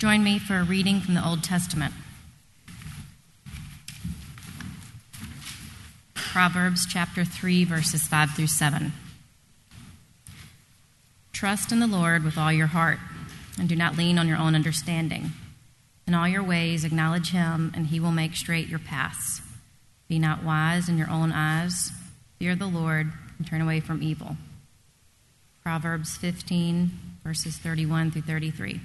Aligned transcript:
Join 0.00 0.24
me 0.24 0.38
for 0.38 0.56
a 0.56 0.64
reading 0.64 1.02
from 1.02 1.12
the 1.12 1.22
Old 1.22 1.44
Testament. 1.44 1.92
Proverbs 6.14 6.86
chapter 6.86 7.22
3, 7.22 7.64
verses 7.64 8.08
5 8.08 8.30
through 8.30 8.46
7. 8.46 8.94
Trust 11.34 11.70
in 11.70 11.80
the 11.80 11.86
Lord 11.86 12.24
with 12.24 12.38
all 12.38 12.50
your 12.50 12.68
heart, 12.68 12.98
and 13.58 13.68
do 13.68 13.76
not 13.76 13.98
lean 13.98 14.18
on 14.18 14.26
your 14.26 14.38
own 14.38 14.54
understanding. 14.54 15.32
In 16.06 16.14
all 16.14 16.26
your 16.26 16.44
ways, 16.44 16.82
acknowledge 16.82 17.32
him, 17.32 17.70
and 17.76 17.88
he 17.88 18.00
will 18.00 18.10
make 18.10 18.34
straight 18.36 18.68
your 18.68 18.78
paths. 18.78 19.42
Be 20.08 20.18
not 20.18 20.42
wise 20.42 20.88
in 20.88 20.96
your 20.96 21.10
own 21.10 21.30
eyes. 21.30 21.92
Fear 22.38 22.56
the 22.56 22.66
Lord, 22.66 23.12
and 23.36 23.46
turn 23.46 23.60
away 23.60 23.80
from 23.80 24.02
evil. 24.02 24.38
Proverbs 25.62 26.16
15, 26.16 26.90
verses 27.22 27.58
31 27.58 28.12
through 28.12 28.22
33. 28.22 28.80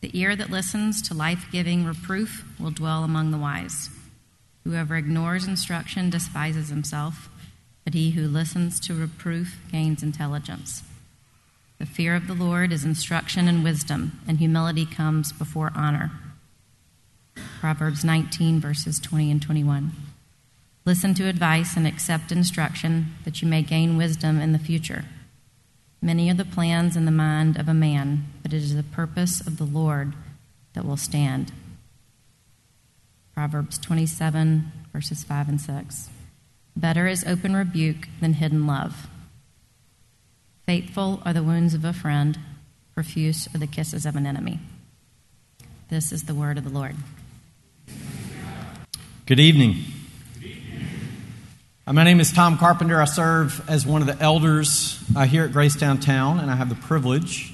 The 0.00 0.18
ear 0.18 0.36
that 0.36 0.50
listens 0.50 1.02
to 1.02 1.14
life 1.14 1.46
giving 1.50 1.84
reproof 1.84 2.44
will 2.60 2.70
dwell 2.70 3.02
among 3.02 3.30
the 3.30 3.38
wise. 3.38 3.90
Whoever 4.64 4.96
ignores 4.96 5.46
instruction 5.46 6.10
despises 6.10 6.68
himself, 6.68 7.28
but 7.84 7.94
he 7.94 8.10
who 8.10 8.26
listens 8.26 8.80
to 8.80 8.94
reproof 8.94 9.58
gains 9.70 10.02
intelligence. 10.02 10.82
The 11.78 11.86
fear 11.86 12.16
of 12.16 12.26
the 12.26 12.34
Lord 12.34 12.72
is 12.72 12.84
instruction 12.84 13.48
and 13.48 13.62
wisdom, 13.62 14.18
and 14.26 14.38
humility 14.38 14.86
comes 14.86 15.32
before 15.32 15.72
honor. 15.74 16.10
Proverbs 17.60 18.04
19, 18.04 18.60
verses 18.60 18.98
20 18.98 19.30
and 19.30 19.42
21. 19.42 19.92
Listen 20.84 21.14
to 21.14 21.28
advice 21.28 21.76
and 21.76 21.86
accept 21.86 22.32
instruction, 22.32 23.14
that 23.24 23.42
you 23.42 23.48
may 23.48 23.62
gain 23.62 23.96
wisdom 23.96 24.40
in 24.40 24.52
the 24.52 24.58
future. 24.58 25.04
Many 26.06 26.30
are 26.30 26.34
the 26.34 26.44
plans 26.44 26.96
in 26.96 27.04
the 27.04 27.10
mind 27.10 27.58
of 27.58 27.68
a 27.68 27.74
man, 27.74 28.26
but 28.40 28.52
it 28.52 28.62
is 28.62 28.76
the 28.76 28.84
purpose 28.84 29.44
of 29.44 29.58
the 29.58 29.64
Lord 29.64 30.12
that 30.72 30.84
will 30.84 30.96
stand. 30.96 31.50
Proverbs 33.34 33.76
27, 33.76 34.70
verses 34.92 35.24
5 35.24 35.48
and 35.48 35.60
6. 35.60 36.08
Better 36.76 37.08
is 37.08 37.24
open 37.24 37.56
rebuke 37.56 38.06
than 38.20 38.34
hidden 38.34 38.68
love. 38.68 39.08
Faithful 40.64 41.22
are 41.24 41.32
the 41.32 41.42
wounds 41.42 41.74
of 41.74 41.84
a 41.84 41.92
friend, 41.92 42.38
profuse 42.94 43.48
are 43.52 43.58
the 43.58 43.66
kisses 43.66 44.06
of 44.06 44.14
an 44.14 44.26
enemy. 44.26 44.60
This 45.88 46.12
is 46.12 46.26
the 46.26 46.36
word 46.36 46.56
of 46.56 46.62
the 46.62 46.70
Lord. 46.70 46.94
Good 49.26 49.40
evening. 49.40 49.95
Uh, 51.88 51.92
my 51.92 52.02
name 52.02 52.18
is 52.18 52.32
Tom 52.32 52.58
Carpenter. 52.58 53.00
I 53.00 53.04
serve 53.04 53.62
as 53.70 53.86
one 53.86 54.00
of 54.00 54.08
the 54.08 54.20
elders 54.20 55.00
uh, 55.14 55.24
here 55.24 55.44
at 55.44 55.52
Grace 55.52 55.76
Downtown, 55.76 56.40
and 56.40 56.50
I 56.50 56.56
have 56.56 56.68
the 56.68 56.74
privilege 56.74 57.52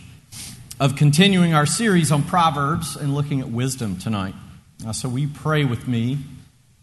of 0.81 0.97
continuing 0.97 1.53
our 1.53 1.67
series 1.67 2.11
on 2.11 2.23
Proverbs 2.23 2.97
and 2.97 3.15
looking 3.15 3.41
at 3.41 3.51
wisdom 3.51 3.99
tonight. 3.99 4.35
Uh, 4.87 4.95
so, 4.95 5.07
we 5.07 5.27
pray 5.27 5.67
with 5.67 5.87
me 5.87 6.17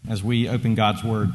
as 0.08 0.22
we 0.22 0.48
open 0.48 0.76
God's 0.76 1.02
Word. 1.02 1.32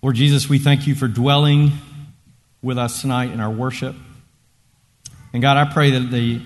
Lord 0.00 0.16
Jesus, 0.16 0.48
we 0.48 0.58
thank 0.58 0.86
you 0.86 0.94
for 0.94 1.06
dwelling 1.06 1.72
with 2.62 2.78
us 2.78 3.02
tonight 3.02 3.30
in 3.30 3.40
our 3.40 3.50
worship. 3.50 3.94
And 5.34 5.42
God, 5.42 5.58
I 5.58 5.70
pray 5.70 5.90
that 5.90 6.10
the 6.10 6.40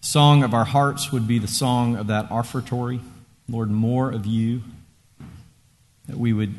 song 0.00 0.44
of 0.44 0.54
our 0.54 0.64
hearts 0.64 1.10
would 1.10 1.26
be 1.26 1.40
the 1.40 1.48
song 1.48 1.96
of 1.96 2.06
that 2.06 2.30
offertory. 2.30 3.00
Lord, 3.48 3.68
more 3.68 4.12
of 4.12 4.26
you 4.26 4.62
that 6.10 6.18
we 6.18 6.32
would 6.32 6.52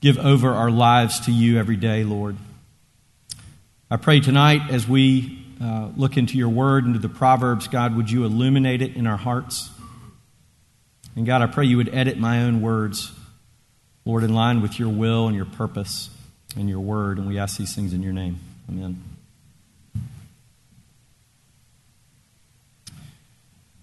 give 0.00 0.18
over 0.18 0.50
our 0.50 0.70
lives 0.70 1.20
to 1.20 1.32
you 1.32 1.58
every 1.58 1.76
day, 1.76 2.02
Lord. 2.02 2.36
I 3.90 3.98
pray 3.98 4.20
tonight 4.20 4.70
as 4.70 4.88
we 4.88 5.44
uh, 5.62 5.90
look 5.96 6.16
into 6.16 6.38
your 6.38 6.48
word, 6.48 6.86
into 6.86 6.98
the 6.98 7.10
Proverbs, 7.10 7.68
God, 7.68 7.94
would 7.94 8.10
you 8.10 8.24
illuminate 8.24 8.80
it 8.80 8.96
in 8.96 9.06
our 9.06 9.18
hearts? 9.18 9.68
And 11.14 11.26
God, 11.26 11.42
I 11.42 11.46
pray 11.46 11.66
you 11.66 11.76
would 11.76 11.94
edit 11.94 12.18
my 12.18 12.42
own 12.42 12.62
words, 12.62 13.12
Lord, 14.06 14.24
in 14.24 14.34
line 14.34 14.62
with 14.62 14.78
your 14.78 14.88
will 14.88 15.26
and 15.26 15.36
your 15.36 15.44
purpose 15.44 16.08
and 16.56 16.66
your 16.66 16.80
word. 16.80 17.18
And 17.18 17.28
we 17.28 17.38
ask 17.38 17.58
these 17.58 17.74
things 17.74 17.92
in 17.92 18.02
your 18.02 18.14
name. 18.14 18.40
Amen. 18.68 19.02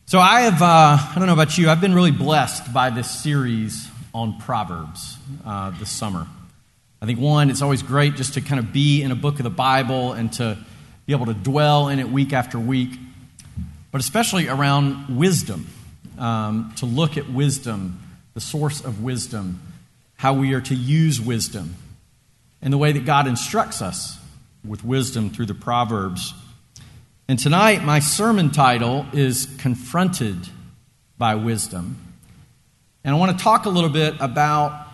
So 0.08 0.20
I 0.20 0.42
have, 0.42 0.62
uh, 0.62 0.98
I 1.00 1.14
don't 1.16 1.28
know 1.28 1.34
about 1.34 1.58
you, 1.58 1.70
I've 1.70 1.82
been 1.82 1.94
really 1.94 2.12
blessed 2.12 2.74
by 2.74 2.90
this 2.90 3.10
series 3.10 3.88
on 4.14 4.40
Proverbs 4.40 5.18
uh, 5.46 5.72
this 5.80 5.90
summer. 5.90 6.28
I 7.02 7.06
think, 7.06 7.20
one, 7.20 7.50
it's 7.50 7.62
always 7.62 7.82
great 7.82 8.16
just 8.16 8.36
to 8.36 8.42
kind 8.42 8.60
of 8.60 8.72
be 8.72 9.02
in 9.02 9.12
a 9.12 9.16
book 9.16 9.40
of 9.40 9.44
the 9.44 9.50
Bible 9.50 10.14
and 10.14 10.32
to 10.34 10.58
be 11.06 11.14
able 11.14 11.26
to 11.26 11.34
dwell 11.34 11.90
in 11.90 12.00
it 12.00 12.10
week 12.10 12.32
after 12.32 12.60
week, 12.60 12.92
but 13.92 14.00
especially 14.00 14.48
around 14.48 15.18
wisdom, 15.18 15.68
um, 16.20 16.74
to 16.78 16.86
look 16.86 17.18
at 17.18 17.30
wisdom, 17.30 18.00
the 18.34 18.42
source 18.42 18.86
of 18.86 19.04
wisdom, 19.04 19.60
how 20.18 20.34
we 20.34 20.54
are 20.54 20.62
to 20.62 20.76
use 20.76 21.20
wisdom, 21.20 21.76
and 22.62 22.72
the 22.72 22.78
way 22.78 22.92
that 22.92 23.06
God 23.06 23.26
instructs 23.26 23.82
us 23.82 24.20
with 24.64 24.86
wisdom 24.86 25.32
through 25.32 25.48
the 25.48 25.56
Proverbs. 25.56 26.34
And 27.28 27.40
tonight, 27.40 27.84
my 27.84 28.00
sermon 28.00 28.52
title 28.52 29.06
is 29.14 29.48
Confronted 29.58 30.38
by 31.18 31.36
Wisdom. 31.36 31.98
And 33.04 33.16
I 33.16 33.18
want 33.18 33.38
to 33.38 33.44
talk 33.44 33.66
a 33.66 33.70
little 33.70 33.90
bit 33.90 34.16
about 34.20 34.88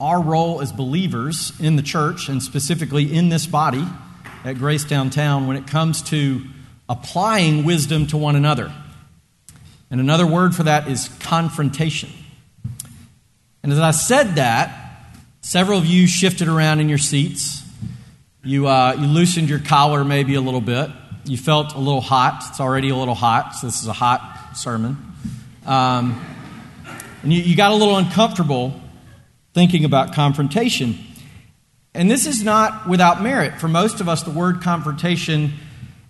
our 0.00 0.20
role 0.20 0.60
as 0.60 0.72
believers 0.72 1.52
in 1.60 1.76
the 1.76 1.82
church 1.82 2.28
and 2.28 2.42
specifically 2.42 3.14
in 3.14 3.28
this 3.28 3.46
body 3.46 3.86
at 4.44 4.58
Grace 4.58 4.84
Downtown 4.84 5.46
when 5.46 5.56
it 5.56 5.66
comes 5.66 6.02
to 6.02 6.42
applying 6.88 7.64
wisdom 7.64 8.06
to 8.08 8.16
one 8.16 8.34
another. 8.34 8.72
And 9.90 10.00
another 10.00 10.26
word 10.26 10.54
for 10.54 10.64
that 10.64 10.88
is 10.88 11.08
confrontation. 11.20 12.10
And 13.62 13.72
as 13.72 13.78
I 13.78 13.92
said 13.92 14.34
that, 14.34 14.98
several 15.40 15.78
of 15.78 15.86
you 15.86 16.08
shifted 16.08 16.48
around 16.48 16.80
in 16.80 16.88
your 16.88 16.98
seats. 16.98 17.62
You, 18.42 18.66
uh, 18.66 18.96
you 18.98 19.06
loosened 19.06 19.48
your 19.48 19.60
collar 19.60 20.04
maybe 20.04 20.34
a 20.34 20.40
little 20.40 20.60
bit. 20.60 20.90
You 21.24 21.36
felt 21.36 21.74
a 21.74 21.78
little 21.78 22.00
hot. 22.00 22.44
It's 22.50 22.60
already 22.60 22.90
a 22.90 22.96
little 22.96 23.14
hot, 23.14 23.54
so 23.54 23.68
this 23.68 23.80
is 23.80 23.88
a 23.88 23.94
hot 23.94 24.56
sermon. 24.56 24.98
Um, 25.64 26.33
and 27.24 27.32
you, 27.32 27.42
you 27.42 27.56
got 27.56 27.72
a 27.72 27.74
little 27.74 27.96
uncomfortable 27.96 28.80
thinking 29.54 29.84
about 29.84 30.12
confrontation. 30.12 30.98
And 31.94 32.10
this 32.10 32.26
is 32.26 32.44
not 32.44 32.88
without 32.88 33.22
merit. 33.22 33.60
For 33.60 33.68
most 33.68 34.00
of 34.00 34.08
us, 34.08 34.22
the 34.22 34.30
word 34.30 34.60
confrontation 34.60 35.54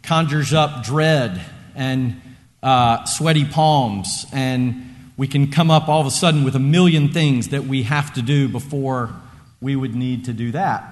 conjures 0.03 0.53
up 0.53 0.85
dread 0.85 1.41
and 1.75 2.21
uh, 2.63 3.05
sweaty 3.05 3.45
palms, 3.45 4.27
and 4.33 5.13
we 5.17 5.29
can 5.29 5.51
come 5.51 5.71
up 5.71 5.89
all 5.89 6.01
of 6.01 6.07
a 6.07 6.11
sudden 6.11 6.45
with 6.45 6.57
a 6.57 6.61
million 6.61 7.13
things 7.13 7.49
that 7.49 7.65
we 7.65 7.85
have 7.85 8.13
to 8.15 8.23
do 8.23 8.49
before 8.49 9.11
we 9.61 9.77
would 9.77 9.95
need 9.95 10.25
to 10.25 10.33
do 10.33 10.53
that. 10.53 10.83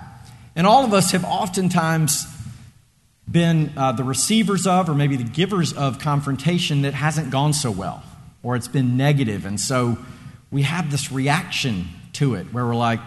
And 0.55 0.67
all 0.67 0.85
of 0.85 0.93
us 0.93 1.13
have 1.13 1.25
oftentimes 1.25 2.27
been 3.31 3.73
uh, 3.77 3.93
the 3.93 4.05
receivers 4.05 4.67
of, 4.67 4.89
or 4.89 4.95
maybe 4.95 5.17
the 5.17 5.25
givers 5.25 5.73
of 5.73 5.99
confrontation 5.99 6.83
that 6.83 6.95
hasn't 6.95 7.31
gone 7.31 7.53
so 7.53 7.71
well, 7.71 8.03
or 8.43 8.57
it's 8.57 8.69
been 8.69 8.97
negative, 8.97 9.47
and 9.47 9.59
so 9.59 9.99
we 10.51 10.63
have 10.63 10.91
this 10.91 11.11
reaction 11.11 11.89
to 12.13 12.35
it 12.35 12.45
where 12.53 12.65
we're 12.65 12.77
like, 12.77 13.01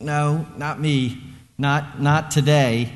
no, 0.00 0.46
not 0.56 0.80
me, 0.80 1.20
not, 1.58 2.00
not 2.00 2.30
today, 2.30 2.92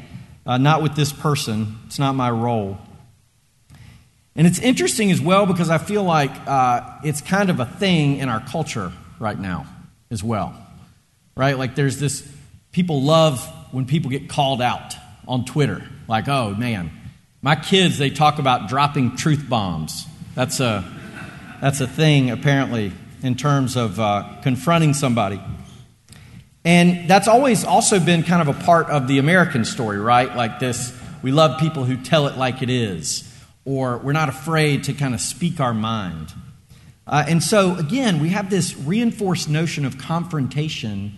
uh, 0.47 0.57
not 0.57 0.83
with 0.83 0.95
this 0.95 1.13
person, 1.13 1.79
it's 1.87 1.99
not 1.99 2.15
my 2.15 2.31
role. 2.31 2.79
And 4.37 4.47
it's 4.47 4.61
interesting 4.61 5.11
as 5.11 5.21
well 5.21 5.47
because 5.47 5.69
I 5.69 5.79
feel 5.79 6.05
like 6.05 6.31
uh, 6.47 6.99
it's 7.03 7.21
kind 7.21 7.51
of 7.51 7.59
a 7.59 7.67
thing 7.67 8.19
in 8.19 8.29
our 8.29 8.41
culture 8.41 8.93
right 9.19 9.39
now 9.39 9.67
as 10.13 10.23
well. 10.23 10.55
Right? 11.37 11.59
Like 11.59 11.75
there's 11.75 11.99
this, 11.99 12.27
people 12.71 13.03
love 13.03 13.45
when 13.73 13.85
people 13.85 14.11
get 14.11 14.29
called 14.29 14.63
out 14.63 14.95
on 15.27 15.45
Twitter. 15.45 15.83
Like, 16.07 16.29
oh 16.29 16.55
man, 16.55 16.93
my 17.43 17.57
kids, 17.57 17.99
they 17.99 18.11
talk 18.11 18.39
about 18.39 18.69
dropping 18.69 19.17
truth 19.17 19.49
bombs. 19.49 20.07
That's 20.37 20.61
a, 20.61 20.85
that's 21.61 21.81
a 21.81 21.87
thing 21.87 22.31
apparently 22.31 22.93
in 23.23 23.35
terms 23.35 23.77
of 23.77 23.99
uh, 23.99 24.41
confronting 24.43 24.95
somebody. 24.95 25.41
And 26.65 27.09
that's 27.09 27.29
always 27.29 27.65
also 27.65 27.99
been 27.99 28.23
kind 28.23 28.47
of 28.47 28.55
a 28.55 28.65
part 28.65 28.89
of 28.89 29.09
the 29.09 29.19
American 29.19 29.65
story, 29.65 29.99
right? 29.99 30.35
Like 30.37 30.59
this 30.59 30.93
we 31.23 31.33
love 31.33 31.59
people 31.59 31.85
who 31.85 31.97
tell 31.97 32.27
it 32.29 32.37
like 32.37 32.63
it 32.63 32.71
is, 32.71 33.25
or 33.65 33.99
we're 33.99 34.13
not 34.13 34.29
afraid 34.29 34.85
to 34.85 34.93
kind 34.93 35.15
of 35.15 35.21
speak 35.21 35.61
our 35.61 35.75
mind. 35.75 36.33
Uh, 37.07 37.25
and 37.27 37.43
so, 37.43 37.75
again, 37.77 38.21
we 38.21 38.29
have 38.29 38.51
this 38.51 38.77
reinforced 38.77 39.49
notion 39.49 39.85
of 39.85 39.99
confrontation 39.99 41.15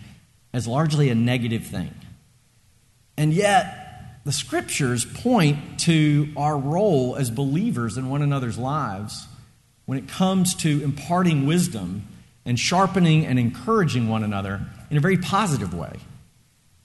as 0.53 0.67
largely 0.67 1.09
a 1.09 1.15
negative 1.15 1.65
thing. 1.65 1.93
And 3.17 3.33
yet, 3.33 4.21
the 4.23 4.31
scriptures 4.31 5.05
point 5.05 5.79
to 5.81 6.29
our 6.37 6.57
role 6.57 7.15
as 7.15 7.29
believers 7.29 7.97
in 7.97 8.09
one 8.09 8.21
another's 8.21 8.57
lives 8.57 9.27
when 9.91 9.97
it 9.97 10.07
comes 10.07 10.55
to 10.55 10.81
imparting 10.83 11.45
wisdom 11.45 12.07
and 12.45 12.57
sharpening 12.57 13.25
and 13.25 13.37
encouraging 13.37 14.07
one 14.07 14.23
another 14.23 14.61
in 14.89 14.95
a 14.95 15.01
very 15.01 15.17
positive 15.17 15.73
way, 15.73 15.91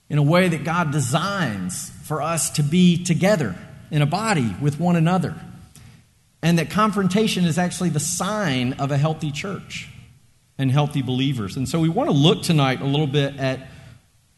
in 0.08 0.19
a 0.19 0.23
way 0.25 0.49
that 0.49 0.64
God 0.64 0.91
designs 0.91 1.91
for 2.03 2.20
us 2.20 2.50
to 2.50 2.64
be 2.64 3.05
together 3.05 3.55
in 3.93 4.03
a 4.03 4.06
body 4.06 4.56
with 4.61 4.81
one 4.81 4.97
another. 4.97 5.37
And 6.43 6.58
that 6.58 6.69
confrontation 6.69 7.44
is 7.44 7.58
actually 7.58 7.91
the 7.91 8.00
sign 8.00 8.73
of 8.73 8.91
a 8.91 8.97
healthy 8.97 9.31
church 9.31 9.88
and 10.58 10.73
healthy 10.73 11.00
believers. 11.00 11.56
And 11.56 11.69
so 11.69 11.79
we 11.79 11.88
want 11.88 12.11
to 12.11 12.17
look 12.17 12.43
tonight 12.43 12.81
a 12.81 12.87
little 12.87 13.06
bit 13.06 13.37
at 13.37 13.69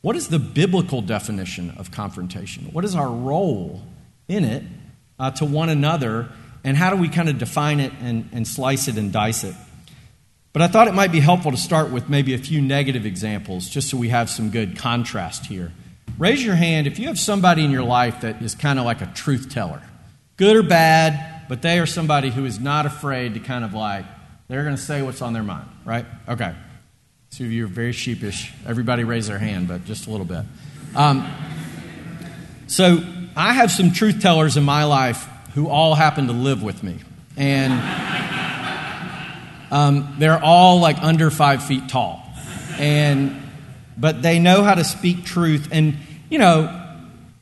what 0.03 0.15
is 0.15 0.29
the 0.29 0.39
biblical 0.39 1.01
definition 1.01 1.71
of 1.79 1.91
confrontation? 1.91 2.67
What 2.75 2.85
is 2.85 2.95
our 2.95 3.11
role 3.11 3.81
in 4.29 4.45
it 4.45 4.63
uh, 5.19 5.31
to 5.31 5.47
one 5.47 5.71
another? 5.71 6.29
And 6.65 6.77
how 6.77 6.91
do 6.91 6.97
we 6.97 7.09
kind 7.09 7.29
of 7.29 7.39
define 7.39 7.81
it 7.81 7.93
and, 8.01 8.29
and 8.33 8.47
slice 8.47 8.89
it 8.89 8.97
and 8.97 9.13
dice 9.13 9.45
it? 9.45 9.55
But 10.53 10.63
I 10.63 10.69
thought 10.69 10.89
it 10.89 10.95
might 10.95 11.13
be 11.13 11.21
helpful 11.21 11.51
to 11.51 11.57
start 11.57 11.91
with 11.91 12.09
maybe 12.09 12.35
a 12.35 12.39
few 12.39 12.61
negative 12.61 13.07
examples 13.07 13.69
just 13.69 13.91
so 13.91 13.97
we 13.97 14.09
have 14.09 14.29
some 14.29 14.51
good 14.51 14.77
contrast 14.77 15.47
here. 15.47 15.73
Raise 16.19 16.45
your 16.45 16.57
hand 16.57 16.87
if 16.87 16.99
you 16.99 17.07
have 17.07 17.19
somebody 17.19 17.65
in 17.65 17.71
your 17.71 17.85
life 17.85 18.23
that 18.23 18.43
is 18.43 18.55
kind 18.55 18.79
of 18.79 18.85
like 18.85 19.01
a 19.01 19.07
truth 19.15 19.51
teller, 19.51 19.83
good 20.37 20.57
or 20.57 20.63
bad, 20.63 21.45
but 21.49 21.63
they 21.63 21.79
are 21.79 21.87
somebody 21.87 22.31
who 22.31 22.45
is 22.45 22.59
not 22.59 22.87
afraid 22.87 23.35
to 23.35 23.41
kind 23.41 23.65
of 23.65 23.73
like, 23.73 24.05
they're 24.49 24.65
going 24.65 24.75
to 24.75 24.83
say 24.83 25.03
what's 25.03 25.23
on 25.23 25.33
their 25.33 25.43
mind, 25.43 25.69
right? 25.85 26.07
Okay. 26.29 26.55
Some 27.31 27.47
of 27.47 27.53
you 27.53 27.67
are 27.67 27.69
very 27.69 27.93
sheepish. 27.93 28.53
Everybody 28.67 29.05
raise 29.05 29.29
their 29.29 29.39
hand, 29.39 29.69
but 29.69 29.85
just 29.85 30.07
a 30.07 30.11
little 30.11 30.27
bit. 30.27 30.45
Um, 30.97 31.31
so 32.67 33.01
I 33.37 33.53
have 33.53 33.71
some 33.71 33.93
truth 33.93 34.21
tellers 34.21 34.57
in 34.57 34.65
my 34.65 34.85
life 34.85 35.29
who 35.59 35.69
all 35.69 35.97
happen 35.97 36.29
to 36.29 36.33
live 36.33 36.63
with 36.63 36.85
me. 36.85 36.97
And 37.37 37.73
um, 39.73 40.15
they're 40.21 40.41
all 40.41 40.79
like 40.79 41.03
under 41.03 41.33
five 41.33 41.65
feet 41.65 41.89
tall. 41.89 42.23
And, 42.79 43.43
but 43.97 44.23
they 44.23 44.39
know 44.39 44.63
how 44.63 44.77
to 44.77 44.85
speak 44.85 45.25
truth. 45.25 45.71
And, 45.73 45.97
you 46.31 46.39
know, 46.39 46.73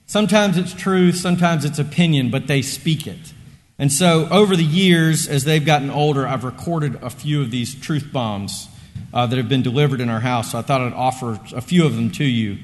sometimes 0.06 0.56
it's 0.56 0.72
truth, 0.72 1.16
sometimes 1.16 1.66
it's 1.66 1.78
opinion, 1.78 2.30
but 2.30 2.46
they 2.46 2.62
speak 2.62 3.06
it. 3.06 3.34
And 3.78 3.92
so 3.92 4.26
over 4.30 4.56
the 4.56 4.64
years, 4.64 5.28
as 5.28 5.44
they've 5.44 5.66
gotten 5.66 5.90
older, 5.90 6.26
I've 6.26 6.44
recorded 6.44 6.94
a 7.02 7.10
few 7.10 7.42
of 7.42 7.50
these 7.50 7.74
truth 7.74 8.08
bombs 8.10 8.66
uh, 9.12 9.26
that 9.26 9.36
have 9.36 9.50
been 9.50 9.62
delivered 9.62 10.00
in 10.00 10.08
our 10.08 10.20
house. 10.20 10.52
So 10.52 10.58
I 10.58 10.62
thought 10.62 10.80
I'd 10.80 10.94
offer 10.94 11.38
a 11.54 11.60
few 11.60 11.84
of 11.84 11.94
them 11.94 12.10
to 12.12 12.24
you 12.24 12.56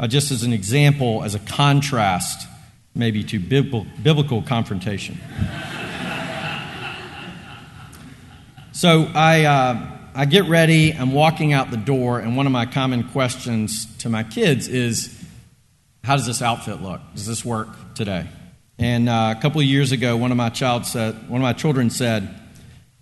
uh, 0.00 0.06
just 0.06 0.30
as 0.30 0.44
an 0.44 0.54
example, 0.54 1.22
as 1.24 1.34
a 1.34 1.40
contrast, 1.40 2.48
maybe 2.94 3.24
to 3.24 3.38
biblical, 3.38 3.86
biblical 4.02 4.42
confrontation. 4.42 5.18
So 8.72 9.08
I, 9.14 9.44
uh, 9.44 9.86
I 10.14 10.24
get 10.24 10.44
ready, 10.46 10.92
I'm 10.92 11.12
walking 11.12 11.52
out 11.52 11.70
the 11.70 11.76
door, 11.76 12.18
and 12.18 12.36
one 12.36 12.46
of 12.46 12.52
my 12.52 12.66
common 12.66 13.04
questions 13.10 13.86
to 13.98 14.08
my 14.08 14.24
kids 14.24 14.68
is 14.68 15.16
How 16.02 16.16
does 16.16 16.26
this 16.26 16.42
outfit 16.42 16.82
look? 16.82 17.00
Does 17.14 17.26
this 17.26 17.44
work 17.44 17.68
today? 17.94 18.26
And 18.78 19.08
uh, 19.08 19.34
a 19.36 19.40
couple 19.40 19.60
of 19.60 19.66
years 19.66 19.92
ago, 19.92 20.16
one 20.16 20.32
of 20.32 20.36
my 20.36 20.50
child 20.50 20.86
said, 20.86 21.28
one 21.28 21.40
of 21.40 21.44
my 21.44 21.52
children 21.52 21.88
said, 21.88 22.28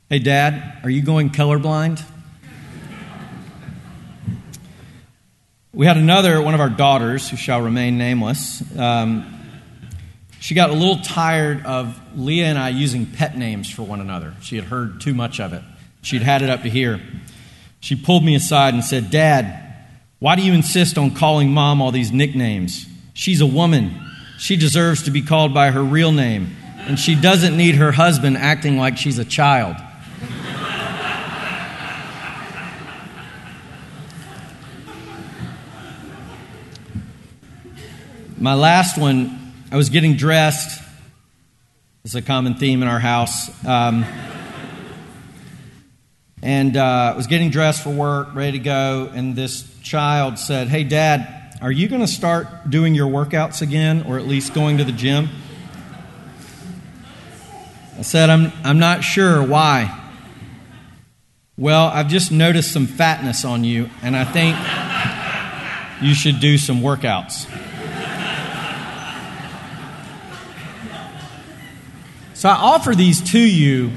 "Hey, 0.09 0.19
Dad, 0.19 0.81
are 0.85 0.91
you 0.91 1.03
going 1.03 1.31
colorblind?" 1.31 2.03
we 5.73 5.87
had 5.87 5.97
another 5.97 6.43
one 6.43 6.53
of 6.53 6.61
our 6.61 6.69
daughters, 6.69 7.31
who 7.31 7.37
shall 7.37 7.62
remain 7.62 7.97
nameless. 7.97 8.62
Um, 8.79 9.42
she 10.43 10.56
got 10.56 10.71
a 10.71 10.73
little 10.73 10.99
tired 10.99 11.65
of 11.65 11.97
Leah 12.19 12.47
and 12.47 12.59
I 12.59 12.71
using 12.71 13.06
pet 13.06 13.39
names 13.39 13.71
for 13.71 13.85
one 13.85 14.00
another. 14.00 14.35
She 14.43 14.56
had 14.56 14.65
heard 14.65 15.00
too 15.00 15.15
much 15.15 15.39
of 15.39 15.53
it. 15.53 15.62
She'd 16.03 16.23
had 16.23 16.43
it 16.43 16.50
up 16.50 16.62
to 16.62 16.69
here. 16.69 17.00
She 17.79 17.94
pulled 17.94 18.25
me 18.25 18.35
aside 18.35 18.75
and 18.75 18.83
said, 18.83 19.12
Dad, 19.12 19.87
why 20.19 20.35
do 20.35 20.43
you 20.43 20.53
insist 20.53 20.99
on 20.99 21.12
calling 21.12 21.53
mom 21.53 21.81
all 21.81 21.93
these 21.93 22.11
nicknames? 22.11 22.87
She's 23.15 23.41
a 23.41 23.47
woman. 23.47 23.94
She 24.37 24.56
deserves 24.56 25.05
to 25.05 25.12
be 25.12 25.23
called 25.23 25.55
by 25.55 25.71
her 25.71 25.85
real 25.85 26.11
name, 26.11 26.56
and 26.77 26.99
she 26.99 27.15
doesn't 27.15 27.56
need 27.56 27.77
her 27.77 27.93
husband 27.93 28.37
acting 28.37 28.79
like 28.79 28.97
she's 28.97 29.21
a 29.21 29.25
child. 29.25 29.77
My 38.37 38.55
last 38.55 38.99
one 38.99 39.38
I 39.73 39.77
was 39.77 39.89
getting 39.89 40.17
dressed. 40.17 40.83
It's 42.05 42.15
a 42.15 42.21
common 42.21 42.57
theme 42.57 42.83
in 42.83 42.89
our 42.89 42.99
house. 42.99 43.49
Um, 43.65 44.05
and 46.43 46.77
uh, 46.77 47.13
I 47.15 47.17
was 47.17 47.27
getting 47.27 47.49
dressed 47.49 47.83
for 47.83 47.89
work, 47.89 48.35
ready 48.35 48.59
to 48.59 48.63
go, 48.63 49.11
and 49.15 49.35
this 49.35 49.67
child 49.81 50.39
said, 50.39 50.69
Hey, 50.69 50.85
Dad, 50.85 51.57
are 51.63 51.73
you 51.73 51.89
going 51.89 52.03
to 52.03 52.07
start 52.07 52.69
doing 52.69 52.95
your 52.95 53.11
workouts 53.11 53.63
again, 53.63 54.05
or 54.07 54.19
at 54.19 54.27
least 54.27 54.53
going 54.53 54.77
to 54.77 54.85
the 54.85 54.93
gym? 54.93 55.31
I 57.97 58.03
said, 58.03 58.29
I'm, 58.29 58.53
I'm 58.65 58.79
not 58.79 59.03
sure. 59.03 59.43
Why? 59.43 59.99
Well, 61.57 61.87
I've 61.87 62.09
just 62.09 62.31
noticed 62.31 62.73
some 62.73 62.87
fatness 62.87 63.47
on 63.47 63.65
you, 63.65 63.89
and 64.03 64.15
I 64.19 64.25
think 64.25 64.55
you 66.07 66.15
should 66.15 66.41
do 66.41 66.59
some 66.59 66.83
workouts. 66.83 67.49
So 72.43 72.49
I 72.49 72.55
offer 72.55 72.93
these 72.93 73.21
to 73.31 73.39
you, 73.39 73.93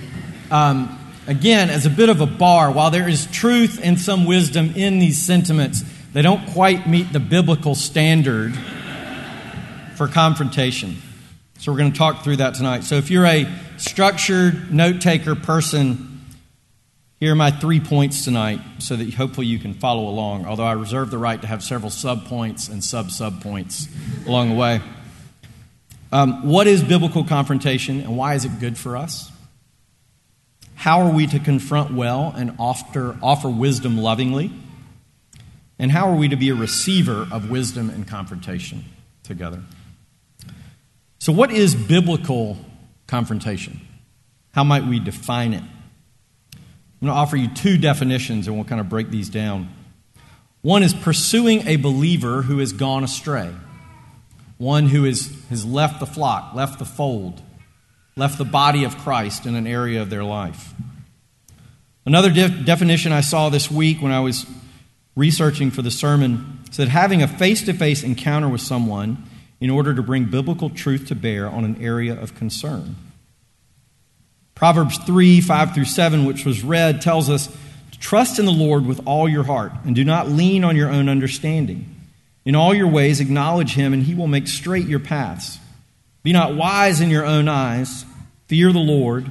um, 0.51 0.99
again, 1.25 1.71
as 1.71 1.87
a 1.87 1.89
bit 1.89 2.09
of 2.09 2.21
a 2.21 2.27
bar. 2.27 2.69
While 2.69 2.91
there 2.91 3.09
is 3.09 3.25
truth 3.31 3.79
and 3.81 3.99
some 3.99 4.27
wisdom 4.27 4.73
in 4.75 4.99
these 4.99 5.19
sentiments, 5.19 5.83
they 6.13 6.21
don't 6.21 6.45
quite 6.49 6.87
meet 6.87 7.11
the 7.11 7.19
biblical 7.19 7.73
standard 7.73 8.55
for 9.95 10.07
confrontation. 10.07 10.97
So 11.57 11.71
we're 11.71 11.79
going 11.79 11.91
to 11.93 11.97
talk 11.97 12.23
through 12.23 12.35
that 12.35 12.53
tonight. 12.53 12.83
So 12.83 12.97
if 12.97 13.09
you're 13.09 13.25
a 13.25 13.51
structured 13.77 14.71
note 14.71 15.01
taker 15.01 15.33
person, 15.33 16.23
here 17.19 17.31
are 17.31 17.35
my 17.35 17.49
three 17.49 17.79
points 17.79 18.25
tonight 18.25 18.61
so 18.77 18.95
that 18.95 19.11
hopefully 19.15 19.47
you 19.47 19.57
can 19.57 19.73
follow 19.73 20.07
along, 20.07 20.45
although 20.45 20.65
I 20.65 20.73
reserve 20.73 21.09
the 21.09 21.17
right 21.17 21.41
to 21.41 21.47
have 21.47 21.63
several 21.63 21.89
sub 21.89 22.25
points 22.25 22.67
and 22.67 22.83
sub 22.83 23.09
sub 23.09 23.41
points 23.41 23.87
along 24.27 24.49
the 24.49 24.55
way. 24.55 24.81
Um, 26.15 26.47
what 26.47 26.65
is 26.65 26.81
biblical 26.81 27.25
confrontation 27.25 27.99
and 27.99 28.15
why 28.15 28.35
is 28.35 28.45
it 28.45 28.61
good 28.61 28.77
for 28.77 28.95
us? 28.95 29.29
How 30.73 31.01
are 31.01 31.11
we 31.11 31.27
to 31.27 31.39
confront 31.41 31.93
well 31.93 32.33
and 32.37 32.55
offer, 32.57 33.19
offer 33.21 33.49
wisdom 33.49 33.97
lovingly? 33.97 34.49
And 35.77 35.91
how 35.91 36.09
are 36.09 36.15
we 36.15 36.29
to 36.29 36.37
be 36.37 36.47
a 36.47 36.55
receiver 36.55 37.27
of 37.29 37.49
wisdom 37.49 37.89
and 37.89 38.07
confrontation 38.07 38.85
together? 39.23 39.61
So, 41.19 41.33
what 41.33 41.51
is 41.51 41.75
biblical 41.75 42.59
confrontation? 43.07 43.81
How 44.53 44.63
might 44.63 44.85
we 44.85 45.01
define 45.01 45.53
it? 45.53 45.63
I'm 45.63 46.61
going 47.01 47.13
to 47.13 47.19
offer 47.19 47.35
you 47.35 47.49
two 47.49 47.77
definitions 47.77 48.47
and 48.47 48.55
we'll 48.55 48.63
kind 48.63 48.79
of 48.79 48.87
break 48.87 49.09
these 49.09 49.27
down. 49.27 49.67
One 50.61 50.81
is 50.81 50.93
pursuing 50.93 51.67
a 51.67 51.75
believer 51.75 52.43
who 52.43 52.59
has 52.59 52.71
gone 52.71 53.03
astray 53.03 53.51
one 54.57 54.87
who 54.87 55.05
is, 55.05 55.35
has 55.49 55.65
left 55.65 55.99
the 55.99 56.05
flock, 56.05 56.53
left 56.53 56.79
the 56.79 56.85
fold, 56.85 57.41
left 58.15 58.37
the 58.37 58.45
body 58.45 58.83
of 58.83 58.97
Christ 58.97 59.45
in 59.45 59.55
an 59.55 59.67
area 59.67 60.01
of 60.01 60.09
their 60.09 60.23
life. 60.23 60.73
Another 62.05 62.29
de- 62.29 62.49
definition 62.49 63.11
I 63.11 63.21
saw 63.21 63.49
this 63.49 63.69
week 63.69 64.01
when 64.01 64.11
I 64.11 64.19
was 64.19 64.45
researching 65.15 65.71
for 65.71 65.81
the 65.81 65.91
sermon 65.91 66.59
said 66.71 66.89
having 66.89 67.21
a 67.21 67.27
face 67.27 67.63
to 67.63 67.73
face 67.73 68.03
encounter 68.03 68.49
with 68.49 68.61
someone 68.61 69.23
in 69.59 69.69
order 69.69 69.93
to 69.93 70.03
bring 70.03 70.25
biblical 70.25 70.69
truth 70.69 71.07
to 71.07 71.15
bear 71.15 71.49
on 71.49 71.63
an 71.63 71.81
area 71.81 72.19
of 72.19 72.35
concern. 72.35 72.95
Proverbs 74.53 74.97
3 74.99 75.41
5 75.41 75.73
through 75.73 75.85
7, 75.85 76.25
which 76.25 76.45
was 76.45 76.63
read, 76.63 77.01
tells 77.01 77.29
us 77.29 77.47
to 77.91 77.99
trust 77.99 78.39
in 78.39 78.45
the 78.45 78.51
Lord 78.51 78.85
with 78.85 79.01
all 79.05 79.27
your 79.27 79.43
heart 79.43 79.71
and 79.85 79.95
do 79.95 80.03
not 80.03 80.29
lean 80.29 80.63
on 80.63 80.75
your 80.75 80.89
own 80.89 81.09
understanding. 81.09 81.94
In 82.45 82.55
all 82.55 82.73
your 82.73 82.87
ways, 82.87 83.19
acknowledge 83.19 83.73
him, 83.73 83.91
and 83.91 84.03
he 84.03 84.13
will 84.13 84.27
make 84.27 84.47
straight 84.47 84.87
your 84.87 84.99
paths. 84.99 85.59
Be 86.23 86.31
not 86.31 86.55
wise 86.55 87.01
in 87.01 87.09
your 87.09 87.25
own 87.25 87.47
eyes. 87.47 88.05
Fear 88.47 88.71
the 88.71 88.79
Lord 88.79 89.29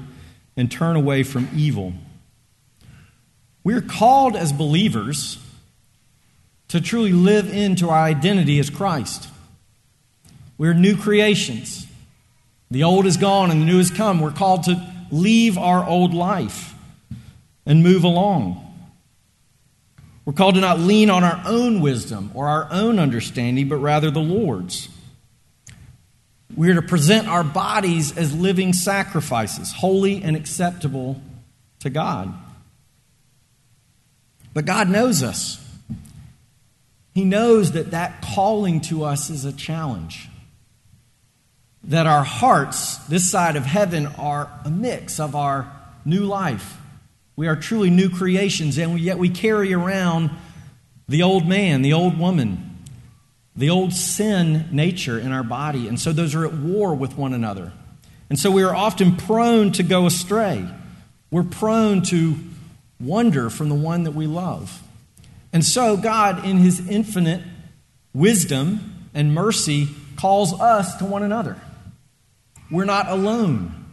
and 0.56 0.70
turn 0.70 0.96
away 0.96 1.22
from 1.22 1.48
evil. 1.54 1.94
We're 3.62 3.80
called 3.80 4.36
as 4.36 4.52
believers 4.52 5.38
to 6.68 6.80
truly 6.80 7.12
live 7.12 7.52
into 7.52 7.88
our 7.88 8.02
identity 8.02 8.58
as 8.58 8.70
Christ. 8.70 9.28
We're 10.58 10.74
new 10.74 10.96
creations. 10.96 11.86
The 12.70 12.82
old 12.82 13.06
is 13.06 13.16
gone 13.16 13.50
and 13.50 13.62
the 13.62 13.66
new 13.66 13.78
has 13.78 13.90
come. 13.90 14.20
We're 14.20 14.32
called 14.32 14.64
to 14.64 14.92
leave 15.10 15.56
our 15.56 15.86
old 15.86 16.14
life 16.14 16.74
and 17.64 17.82
move 17.82 18.04
along. 18.04 18.63
We're 20.24 20.32
called 20.32 20.54
to 20.54 20.60
not 20.60 20.78
lean 20.80 21.10
on 21.10 21.22
our 21.22 21.42
own 21.46 21.80
wisdom 21.80 22.30
or 22.34 22.48
our 22.48 22.66
own 22.70 22.98
understanding, 22.98 23.68
but 23.68 23.76
rather 23.76 24.10
the 24.10 24.20
Lord's. 24.20 24.88
We're 26.56 26.74
to 26.74 26.82
present 26.82 27.28
our 27.28 27.44
bodies 27.44 28.16
as 28.16 28.34
living 28.34 28.72
sacrifices, 28.72 29.72
holy 29.72 30.22
and 30.22 30.36
acceptable 30.36 31.20
to 31.80 31.90
God. 31.90 32.32
But 34.54 34.64
God 34.64 34.88
knows 34.88 35.22
us. 35.22 35.60
He 37.12 37.24
knows 37.24 37.72
that 37.72 37.90
that 37.90 38.22
calling 38.22 38.80
to 38.82 39.04
us 39.04 39.30
is 39.30 39.44
a 39.44 39.52
challenge. 39.52 40.28
that 41.86 42.06
our 42.06 42.24
hearts, 42.24 42.96
this 43.08 43.30
side 43.30 43.56
of 43.56 43.64
heaven, 43.64 44.06
are 44.18 44.48
a 44.64 44.70
mix 44.70 45.20
of 45.20 45.36
our 45.36 45.70
new 46.04 46.24
life. 46.24 46.78
We 47.36 47.48
are 47.48 47.56
truly 47.56 47.90
new 47.90 48.10
creations, 48.10 48.78
and 48.78 48.98
yet 48.98 49.18
we 49.18 49.28
carry 49.28 49.74
around 49.74 50.30
the 51.08 51.22
old 51.22 51.46
man, 51.46 51.82
the 51.82 51.92
old 51.92 52.18
woman, 52.18 52.78
the 53.56 53.70
old 53.70 53.92
sin 53.92 54.68
nature 54.72 55.18
in 55.18 55.32
our 55.32 55.42
body. 55.42 55.88
And 55.88 55.98
so 55.98 56.12
those 56.12 56.34
are 56.34 56.44
at 56.46 56.54
war 56.54 56.94
with 56.94 57.16
one 57.16 57.34
another. 57.34 57.72
And 58.30 58.38
so 58.38 58.50
we 58.50 58.62
are 58.62 58.74
often 58.74 59.16
prone 59.16 59.72
to 59.72 59.82
go 59.82 60.06
astray. 60.06 60.66
We're 61.30 61.42
prone 61.42 62.02
to 62.02 62.36
wander 63.00 63.50
from 63.50 63.68
the 63.68 63.74
one 63.74 64.04
that 64.04 64.12
we 64.12 64.26
love. 64.26 64.82
And 65.52 65.64
so 65.64 65.96
God, 65.96 66.44
in 66.44 66.58
his 66.58 66.88
infinite 66.88 67.42
wisdom 68.12 69.08
and 69.12 69.34
mercy, 69.34 69.88
calls 70.16 70.58
us 70.60 70.96
to 70.96 71.04
one 71.04 71.22
another. 71.22 71.56
We're 72.70 72.84
not 72.86 73.08
alone. 73.08 73.83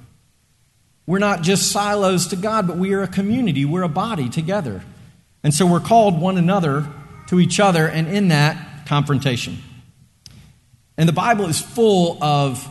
We're 1.05 1.20
not 1.20 1.41
just 1.41 1.72
silos 1.72 2.27
to 2.27 2.36
God, 2.36 2.67
but 2.67 2.77
we 2.77 2.93
are 2.93 3.01
a 3.01 3.08
community. 3.08 3.65
We're 3.65 3.84
a 3.84 3.89
body 3.89 4.29
together. 4.29 4.84
And 5.43 5.53
so 5.53 5.65
we're 5.65 5.79
called 5.79 6.22
one 6.22 6.38
another 6.38 6.88
to 7.27 7.39
each 7.39 7.60
other, 7.60 7.88
and 7.88 8.08
in 8.08 8.27
that, 8.27 8.86
confrontation. 8.86 9.58
And 10.98 11.08
the 11.08 11.13
Bible 11.13 11.46
is 11.46 11.60
full 11.60 12.22
of 12.24 12.67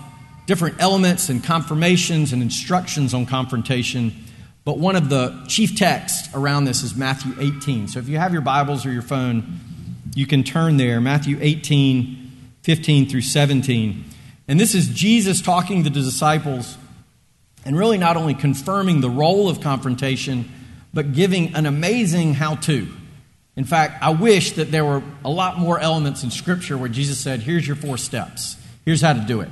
different 0.47 0.81
elements 0.81 1.29
and 1.29 1.43
confirmations 1.43 2.33
and 2.33 2.43
instructions 2.43 3.15
on 3.15 3.27
confrontation. 3.27 4.13
But 4.65 4.79
one 4.79 4.97
of 4.97 5.09
the 5.09 5.45
chief 5.49 5.77
texts 5.77 6.29
around 6.35 6.65
this 6.65 6.83
is 6.83 6.95
Matthew 6.95 7.35
18. 7.39 7.89
So 7.89 7.99
if 7.99 8.09
you 8.09 8.19
have 8.19 8.33
your 8.33 8.43
Bibles 8.43 8.85
or 8.85 8.93
your 8.93 9.03
phone, 9.03 9.61
you 10.15 10.27
can 10.27 10.45
turn 10.45 10.77
there. 10.77 11.01
Matthew 11.01 11.39
18, 11.41 12.31
15 12.63 13.09
through 13.09 13.23
17. 13.23 14.05
And 14.49 14.61
this 14.61 14.75
is 14.75 14.89
Jesus 14.89 15.41
talking 15.41 15.85
to 15.85 15.91
the 15.91 16.01
disciples 16.01 16.77
and 17.65 17.77
really 17.77 17.99
not 17.99 18.17
only 18.17 18.35
confirming 18.35 19.01
the 19.01 19.11
role 19.11 19.49
of 19.49 19.61
confrontation, 19.61 20.51
but 20.93 21.13
giving 21.13 21.55
an 21.55 21.67
amazing 21.67 22.35
how 22.35 22.57
to. 22.57 22.89
In 23.57 23.65
fact, 23.65 24.03
I 24.03 24.11
wish 24.11 24.53
that 24.53 24.71
there 24.71 24.85
were 24.85 25.03
a 25.25 25.31
lot 25.31 25.59
more 25.59 25.79
elements 25.79 26.25
in 26.25 26.31
Scripture 26.31 26.79
where 26.79 26.89
Jesus 26.89 27.19
said, 27.19 27.41
Here's 27.41 27.67
your 27.67 27.77
four 27.77 27.99
steps, 27.99 28.57
here's 28.85 29.03
how 29.03 29.13
to 29.13 29.21
do 29.21 29.41
it. 29.41 29.51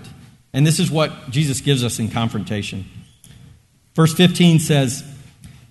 And 0.53 0.67
this 0.67 0.81
is 0.81 0.91
what 0.91 1.31
Jesus 1.31 1.61
gives 1.61 1.85
us 1.85 1.99
in 1.99 2.09
confrontation. 2.09 2.87
Verse 3.95 4.15
15 4.15 4.61
says, 4.61 5.05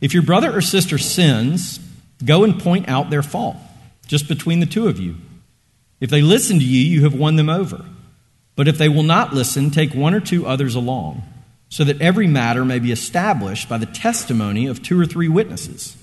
If 0.01 0.13
your 0.13 0.23
brother 0.23 0.55
or 0.55 0.61
sister 0.61 0.97
sins, 0.97 1.79
go 2.23 2.43
and 2.43 2.59
point 2.59 2.87
out 2.87 3.09
their 3.09 3.23
fault, 3.23 3.57
just 4.05 4.27
between 4.27 4.59
the 4.59 4.65
two 4.65 4.87
of 4.87 4.99
you. 4.99 5.15
If 5.99 6.11
they 6.11 6.21
listen 6.21 6.59
to 6.59 6.65
you, 6.65 6.81
you 6.81 7.03
have 7.03 7.15
won 7.15 7.37
them 7.37 7.49
over. 7.49 7.83
But 8.55 8.67
if 8.67 8.77
they 8.77 8.89
will 8.89 9.03
not 9.03 9.33
listen, 9.33 9.71
take 9.71 9.93
one 9.93 10.13
or 10.13 10.19
two 10.19 10.45
others 10.45 10.75
along 10.75 11.23
so 11.69 11.83
that 11.83 12.01
every 12.01 12.27
matter 12.27 12.63
may 12.63 12.79
be 12.79 12.91
established 12.91 13.67
by 13.67 13.77
the 13.77 13.85
testimony 13.85 14.67
of 14.67 14.81
two 14.81 14.99
or 14.99 15.05
three 15.05 15.27
witnesses. 15.27 15.97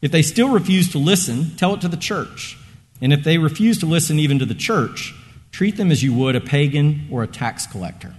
If 0.00 0.10
they 0.12 0.22
still 0.22 0.50
refuse 0.50 0.90
to 0.92 0.98
listen, 0.98 1.56
tell 1.56 1.74
it 1.74 1.80
to 1.82 1.88
the 1.88 1.96
church. 1.96 2.58
And 3.00 3.12
if 3.12 3.24
they 3.24 3.38
refuse 3.38 3.78
to 3.80 3.86
listen 3.86 4.18
even 4.18 4.38
to 4.38 4.46
the 4.46 4.54
church, 4.54 5.14
treat 5.50 5.76
them 5.76 5.90
as 5.90 6.02
you 6.02 6.14
would 6.14 6.36
a 6.36 6.40
pagan 6.40 7.08
or 7.10 7.22
a 7.22 7.26
tax 7.26 7.66
collector. 7.66 8.14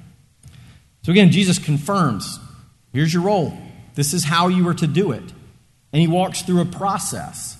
So 1.03 1.11
again, 1.11 1.31
Jesus 1.31 1.59
confirms 1.59 2.39
here's 2.93 3.13
your 3.13 3.23
role. 3.23 3.57
This 3.95 4.13
is 4.13 4.25
how 4.25 4.47
you 4.47 4.67
are 4.67 4.73
to 4.75 4.87
do 4.87 5.11
it. 5.11 5.23
And 5.93 6.01
he 6.01 6.07
walks 6.07 6.41
through 6.41 6.61
a 6.61 6.65
process. 6.65 7.57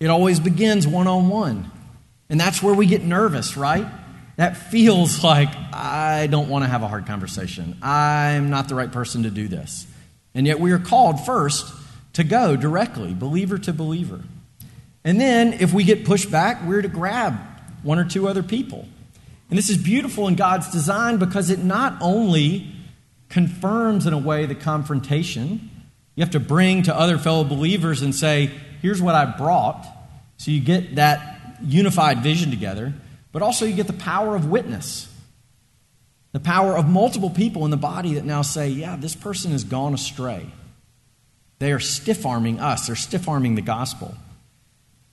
It 0.00 0.06
always 0.06 0.40
begins 0.40 0.86
one 0.86 1.06
on 1.06 1.28
one. 1.28 1.70
And 2.30 2.38
that's 2.38 2.62
where 2.62 2.74
we 2.74 2.86
get 2.86 3.02
nervous, 3.02 3.56
right? 3.56 3.86
That 4.38 4.56
feels 4.56 5.22
like 5.24 5.50
I 5.74 6.28
don't 6.28 6.48
want 6.48 6.64
to 6.64 6.70
have 6.70 6.82
a 6.82 6.88
hard 6.88 7.06
conversation. 7.06 7.76
I'm 7.82 8.48
not 8.48 8.68
the 8.68 8.74
right 8.74 8.90
person 8.90 9.24
to 9.24 9.30
do 9.30 9.48
this. 9.48 9.86
And 10.34 10.46
yet 10.46 10.58
we 10.58 10.72
are 10.72 10.78
called 10.78 11.20
first 11.26 11.70
to 12.14 12.24
go 12.24 12.56
directly, 12.56 13.12
believer 13.12 13.58
to 13.58 13.72
believer. 13.72 14.20
And 15.04 15.20
then 15.20 15.52
if 15.54 15.72
we 15.72 15.84
get 15.84 16.04
pushed 16.04 16.30
back, 16.30 16.64
we're 16.64 16.82
to 16.82 16.88
grab 16.88 17.38
one 17.82 17.98
or 17.98 18.04
two 18.04 18.26
other 18.26 18.42
people. 18.42 18.86
And 19.50 19.58
this 19.58 19.70
is 19.70 19.78
beautiful 19.78 20.28
in 20.28 20.34
God's 20.34 20.70
design 20.70 21.18
because 21.18 21.50
it 21.50 21.60
not 21.60 21.96
only 22.00 22.72
confirms 23.28 24.06
in 24.06 24.12
a 24.12 24.18
way 24.18 24.46
the 24.46 24.54
confrontation, 24.54 25.70
you 26.14 26.22
have 26.22 26.32
to 26.32 26.40
bring 26.40 26.82
to 26.82 26.94
other 26.94 27.18
fellow 27.18 27.44
believers 27.44 28.02
and 28.02 28.14
say, 28.14 28.50
here's 28.82 29.00
what 29.00 29.14
I 29.14 29.24
brought. 29.24 29.86
So 30.36 30.50
you 30.50 30.60
get 30.60 30.96
that 30.96 31.56
unified 31.62 32.22
vision 32.22 32.50
together 32.50 32.92
but 33.38 33.44
also 33.44 33.64
you 33.64 33.72
get 33.72 33.86
the 33.86 33.92
power 33.92 34.34
of 34.34 34.50
witness. 34.50 35.08
The 36.32 36.40
power 36.40 36.76
of 36.76 36.88
multiple 36.88 37.30
people 37.30 37.64
in 37.64 37.70
the 37.70 37.76
body 37.76 38.14
that 38.14 38.24
now 38.24 38.42
say, 38.42 38.68
yeah, 38.68 38.96
this 38.96 39.14
person 39.14 39.52
has 39.52 39.62
gone 39.62 39.94
astray. 39.94 40.44
They 41.60 41.70
are 41.70 41.78
stiff 41.78 42.26
arming 42.26 42.58
us, 42.58 42.88
they're 42.88 42.96
stiff 42.96 43.28
arming 43.28 43.54
the 43.54 43.62
gospel. 43.62 44.16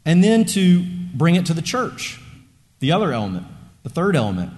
And 0.06 0.24
then 0.24 0.46
to 0.46 0.84
bring 1.14 1.36
it 1.36 1.46
to 1.46 1.54
the 1.54 1.62
church, 1.62 2.20
the 2.80 2.94
other 2.94 3.14
element, 3.14 3.46
the 3.84 3.90
third 3.90 4.16
element. 4.16 4.52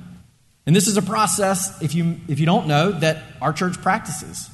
And 0.66 0.74
this 0.74 0.88
is 0.88 0.96
a 0.96 1.02
process, 1.02 1.82
if 1.82 1.94
you, 1.94 2.22
if 2.30 2.40
you 2.40 2.46
don't 2.46 2.68
know, 2.68 2.94
that 2.94 3.22
our 3.42 3.52
church 3.52 3.82
practices. 3.82 4.50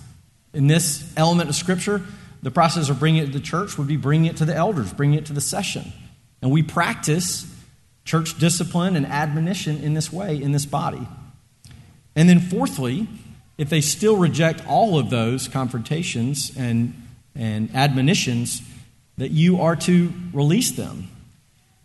In 0.56 0.66
this 0.66 1.14
element 1.16 1.50
of 1.50 1.56
Scripture, 1.56 2.02
the 2.42 2.50
process 2.50 2.90
of 2.90 2.98
bringing 2.98 3.22
it 3.22 3.28
to 3.28 3.34
the 3.34 3.40
church 3.40 3.78
would 3.78 3.88
be 3.88 3.96
bringing 3.96 4.26
it 4.26 4.38
to 4.38 4.46
the 4.46 4.56
elders, 4.56 4.92
bringing 4.92 5.20
it 5.20 5.28
to 5.28 5.34
the 5.34 5.42
session. 5.42 5.94
And 6.42 6.50
we 6.50 6.64
practice 6.64 7.53
church 8.06 8.38
discipline 8.38 8.96
and 8.96 9.06
admonition 9.06 9.78
in 9.78 9.94
this 9.94 10.12
way 10.12 10.42
in 10.42 10.52
this 10.52 10.66
body. 10.66 11.08
And 12.16 12.30
then, 12.30 12.40
fourthly, 12.40 13.08
if 13.58 13.70
they 13.70 13.82
still 13.82 14.18
reject 14.18 14.66
all 14.68 15.00
of 15.00 15.10
those 15.10 15.48
confrontations 15.48 16.52
and, 16.58 16.94
and 17.36 17.74
admonitions, 17.76 18.62
that 19.18 19.32
you 19.32 19.62
are 19.62 19.76
to 19.76 20.12
release 20.32 20.72
them. 20.72 21.10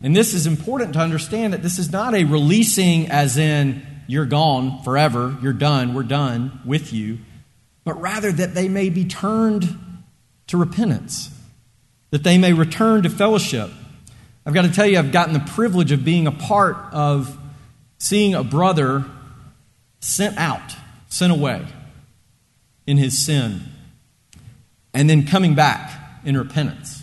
And 0.00 0.14
this 0.14 0.32
is 0.32 0.46
important 0.46 0.94
to 0.94 1.00
understand 1.00 1.52
that 1.52 1.62
this 1.62 1.78
is 1.78 1.90
not 1.90 2.14
a 2.14 2.24
releasing 2.24 3.10
as 3.10 3.36
in 3.36 3.86
you're 4.06 4.26
gone 4.26 4.82
forever, 4.82 5.36
you're 5.42 5.52
done, 5.52 5.92
we're 5.92 6.02
done 6.02 6.60
with 6.64 6.92
you, 6.92 7.18
but 7.84 8.00
rather 8.00 8.32
that 8.32 8.54
they 8.54 8.68
may 8.68 8.88
be 8.88 9.04
turned 9.04 9.76
to 10.46 10.56
repentance, 10.56 11.30
that 12.10 12.24
they 12.24 12.38
may 12.38 12.52
return 12.52 13.02
to 13.02 13.10
fellowship, 13.10 13.70
I've 14.48 14.54
got 14.54 14.62
to 14.62 14.72
tell 14.72 14.86
you, 14.86 14.98
I've 14.98 15.12
gotten 15.12 15.34
the 15.34 15.40
privilege 15.40 15.92
of 15.92 16.06
being 16.06 16.26
a 16.26 16.32
part 16.32 16.78
of 16.90 17.36
seeing 17.98 18.34
a 18.34 18.42
brother 18.42 19.04
sent 20.00 20.38
out, 20.38 20.74
sent 21.10 21.34
away 21.34 21.66
in 22.86 22.96
his 22.96 23.26
sin, 23.26 23.60
and 24.94 25.10
then 25.10 25.26
coming 25.26 25.54
back 25.54 25.92
in 26.24 26.34
repentance 26.34 27.02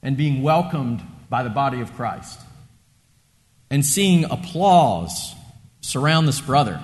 and 0.00 0.16
being 0.16 0.44
welcomed 0.44 1.02
by 1.28 1.42
the 1.42 1.50
body 1.50 1.80
of 1.80 1.92
Christ 1.96 2.38
and 3.68 3.84
seeing 3.84 4.22
applause 4.26 5.34
surround 5.80 6.28
this 6.28 6.40
brother 6.40 6.80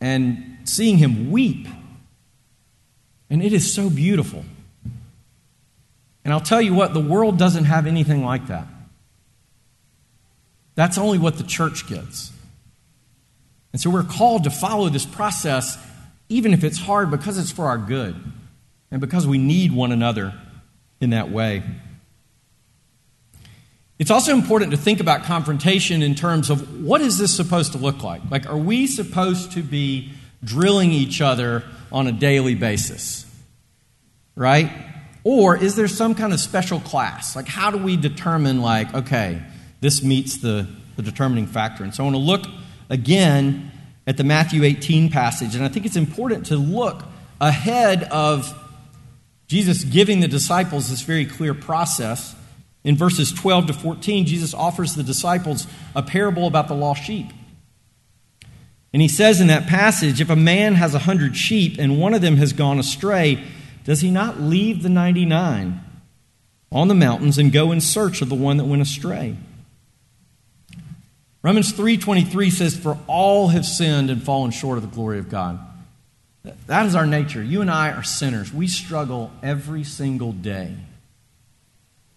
and 0.00 0.58
seeing 0.62 0.98
him 0.98 1.32
weep. 1.32 1.66
And 3.28 3.42
it 3.42 3.52
is 3.52 3.74
so 3.74 3.90
beautiful. 3.90 4.44
And 6.24 6.32
I'll 6.32 6.40
tell 6.40 6.62
you 6.62 6.74
what, 6.74 6.94
the 6.94 7.00
world 7.00 7.38
doesn't 7.38 7.64
have 7.64 7.86
anything 7.86 8.24
like 8.24 8.46
that. 8.46 8.66
That's 10.74 10.98
only 10.98 11.18
what 11.18 11.36
the 11.36 11.44
church 11.44 11.86
gets. 11.86 12.32
And 13.72 13.80
so 13.80 13.90
we're 13.90 14.04
called 14.04 14.44
to 14.44 14.50
follow 14.50 14.88
this 14.88 15.04
process, 15.04 15.78
even 16.28 16.52
if 16.52 16.64
it's 16.64 16.78
hard, 16.78 17.10
because 17.10 17.38
it's 17.38 17.50
for 17.50 17.66
our 17.66 17.78
good 17.78 18.16
and 18.90 19.00
because 19.00 19.26
we 19.26 19.38
need 19.38 19.72
one 19.72 19.92
another 19.92 20.32
in 21.00 21.10
that 21.10 21.30
way. 21.30 21.62
It's 23.98 24.10
also 24.10 24.32
important 24.32 24.72
to 24.72 24.76
think 24.76 25.00
about 25.00 25.24
confrontation 25.24 26.02
in 26.02 26.14
terms 26.14 26.50
of 26.50 26.84
what 26.84 27.00
is 27.00 27.18
this 27.18 27.34
supposed 27.34 27.72
to 27.72 27.78
look 27.78 28.02
like? 28.02 28.22
Like, 28.30 28.48
are 28.48 28.56
we 28.56 28.86
supposed 28.86 29.52
to 29.52 29.62
be 29.62 30.12
drilling 30.42 30.90
each 30.90 31.20
other 31.20 31.64
on 31.92 32.06
a 32.06 32.12
daily 32.12 32.54
basis? 32.54 33.24
Right? 34.34 34.70
Or 35.24 35.56
is 35.56 35.74
there 35.74 35.88
some 35.88 36.14
kind 36.14 36.34
of 36.34 36.40
special 36.40 36.80
class? 36.80 37.34
Like, 37.34 37.48
how 37.48 37.70
do 37.70 37.78
we 37.78 37.96
determine, 37.96 38.60
like, 38.60 38.92
okay, 38.94 39.42
this 39.80 40.02
meets 40.02 40.36
the, 40.36 40.68
the 40.96 41.02
determining 41.02 41.46
factor? 41.46 41.82
And 41.82 41.94
so 41.94 42.04
I 42.04 42.06
want 42.06 42.16
to 42.16 42.20
look 42.20 42.44
again 42.90 43.72
at 44.06 44.18
the 44.18 44.24
Matthew 44.24 44.64
18 44.64 45.10
passage. 45.10 45.54
And 45.54 45.64
I 45.64 45.68
think 45.68 45.86
it's 45.86 45.96
important 45.96 46.46
to 46.46 46.56
look 46.56 47.02
ahead 47.40 48.04
of 48.04 48.52
Jesus 49.46 49.82
giving 49.82 50.20
the 50.20 50.28
disciples 50.28 50.90
this 50.90 51.02
very 51.02 51.24
clear 51.24 51.54
process. 51.54 52.34
In 52.82 52.96
verses 52.96 53.32
12 53.32 53.68
to 53.68 53.72
14, 53.72 54.26
Jesus 54.26 54.52
offers 54.52 54.94
the 54.94 55.02
disciples 55.02 55.66
a 55.96 56.02
parable 56.02 56.46
about 56.46 56.68
the 56.68 56.74
lost 56.74 57.02
sheep. 57.02 57.28
And 58.92 59.00
he 59.00 59.08
says 59.08 59.40
in 59.40 59.48
that 59.48 59.66
passage 59.66 60.20
if 60.20 60.30
a 60.30 60.36
man 60.36 60.74
has 60.74 60.94
a 60.94 61.00
hundred 61.00 61.36
sheep 61.36 61.76
and 61.78 61.98
one 61.98 62.14
of 62.14 62.20
them 62.20 62.36
has 62.36 62.52
gone 62.52 62.78
astray, 62.78 63.42
does 63.84 64.00
he 64.00 64.10
not 64.10 64.40
leave 64.40 64.82
the 64.82 64.88
99 64.88 65.80
on 66.72 66.88
the 66.88 66.94
mountains 66.94 67.38
and 67.38 67.52
go 67.52 67.70
in 67.70 67.80
search 67.80 68.22
of 68.22 68.28
the 68.28 68.34
one 68.34 68.56
that 68.56 68.64
went 68.64 68.82
astray? 68.82 69.36
Romans 71.42 71.72
3:23 71.72 72.50
says 72.50 72.74
for 72.74 72.98
all 73.06 73.48
have 73.48 73.66
sinned 73.66 74.08
and 74.08 74.22
fallen 74.22 74.50
short 74.50 74.78
of 74.78 74.82
the 74.82 74.94
glory 74.94 75.18
of 75.18 75.28
God. 75.28 75.58
That 76.66 76.86
is 76.86 76.94
our 76.94 77.06
nature. 77.06 77.42
You 77.42 77.60
and 77.60 77.70
I 77.70 77.90
are 77.90 78.02
sinners. 78.02 78.52
We 78.52 78.66
struggle 78.66 79.30
every 79.42 79.84
single 79.84 80.32
day. 80.32 80.74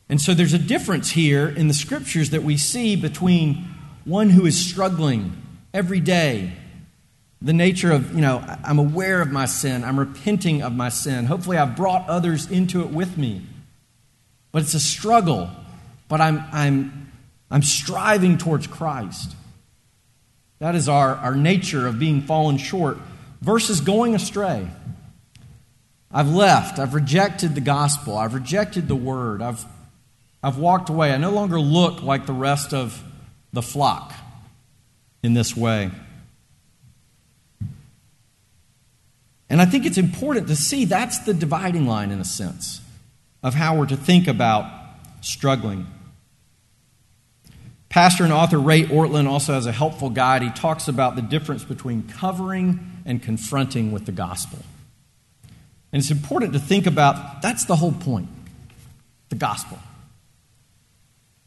And 0.10 0.22
so 0.22 0.34
there's 0.34 0.54
a 0.54 0.60
difference 0.60 1.12
here 1.12 1.48
in 1.48 1.68
the 1.68 1.74
scriptures 1.74 2.30
that 2.30 2.44
we 2.44 2.58
see 2.58 2.96
between 2.96 3.68
one 4.06 4.30
who 4.30 4.46
is 4.46 4.58
struggling 4.58 5.34
every 5.74 6.00
day, 6.00 6.54
the 7.42 7.54
nature 7.54 7.92
of, 7.92 8.16
you 8.16 8.22
know, 8.22 8.44
I'm 8.64 8.80
aware 8.80 9.22
of 9.22 9.32
my 9.32 9.46
sin, 9.46 9.84
I'm 9.84 10.00
repenting 10.00 10.64
of 10.64 10.74
my 10.74 10.90
sin. 10.90 11.26
Hopefully, 11.26 11.58
I've 11.58 11.76
brought 11.76 12.10
others 12.10 12.50
into 12.50 12.82
it 12.82 12.90
with 12.90 13.18
me. 13.18 13.44
But 14.52 14.64
it's 14.64 14.74
a 14.74 14.80
struggle, 14.80 15.50
but 16.08 16.20
I'm, 16.20 16.44
I'm, 16.52 17.12
I'm 17.52 17.62
striving 17.62 18.38
towards 18.38 18.66
Christ. 18.66 19.36
That 20.60 20.74
is 20.74 20.90
our, 20.90 21.16
our 21.16 21.36
nature 21.36 21.86
of 21.86 22.00
being 22.00 22.22
fallen 22.22 22.58
short 22.58 22.98
versus 23.42 23.82
going 23.82 24.16
astray. 24.16 24.68
I've 26.12 26.30
left. 26.30 26.80
I've 26.80 26.94
rejected 26.94 27.54
the 27.54 27.62
gospel. 27.62 28.18
I've 28.18 28.34
rejected 28.34 28.88
the 28.88 28.96
word. 28.96 29.42
I've, 29.42 29.64
I've 30.42 30.58
walked 30.58 30.90
away. 30.90 31.14
I 31.14 31.18
no 31.18 31.32
longer 31.32 31.60
look 31.60 32.02
like 32.02 32.26
the 32.26 32.34
rest 32.34 32.74
of 32.74 33.04
the 33.54 33.62
flock 33.62 34.14
in 35.22 35.34
this 35.34 35.56
way. 35.56 35.92
And 39.50 39.62
I 39.62 39.66
think 39.66 39.86
it's 39.86 39.98
important 39.98 40.48
to 40.48 40.56
see 40.56 40.86
that's 40.86 41.20
the 41.20 41.34
dividing 41.34 41.88
line, 41.88 42.12
in 42.12 42.20
a 42.20 42.26
sense, 42.26 42.82
of 43.44 43.54
how 43.54 43.78
we're 43.78 43.86
to 43.88 43.98
think 43.98 44.28
about 44.28 44.70
struggling. 45.22 45.88
Pastor 47.90 48.26
and 48.26 48.34
author 48.34 48.60
Ray 48.60 48.84
Ortlund 48.84 49.28
also 49.28 49.54
has 49.54 49.66
a 49.66 49.72
helpful 49.72 50.10
guide. 50.10 50.42
He 50.42 50.50
talks 50.50 50.88
about 50.88 51.16
the 51.16 51.22
difference 51.22 51.64
between 51.64 52.04
covering 52.04 52.80
and 53.06 53.24
confronting 53.24 53.92
with 53.92 54.06
the 54.06 54.12
gospel. 54.12 54.60
And 55.92 56.02
it's 56.02 56.12
important 56.12 56.54
to 56.54 56.60
think 56.60 56.86
about 56.86 57.42
that's 57.42 57.66
the 57.66 57.76
whole 57.76 57.94
point 57.94 58.28
the 59.30 59.36
gospel. 59.36 59.80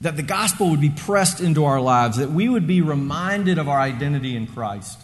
That 0.00 0.16
the 0.16 0.23
gospel 0.23 0.71
would 0.71 0.80
be 0.80 0.90
pressed 0.90 1.40
into 1.40 1.66
our 1.66 1.80
lives, 1.80 2.16
that 2.16 2.30
we 2.30 2.49
would 2.49 2.66
be 2.66 2.80
reminded 2.80 3.59
of 3.59 3.69
our 3.69 3.78
identity 3.78 4.35
in 4.35 4.47
Christ. 4.47 4.99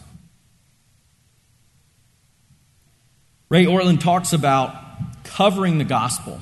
Ray 3.49 3.65
Ortlund 3.65 4.01
talks 4.01 4.33
about 4.33 4.75
covering 5.23 5.77
the 5.77 5.85
gospel 5.85 6.41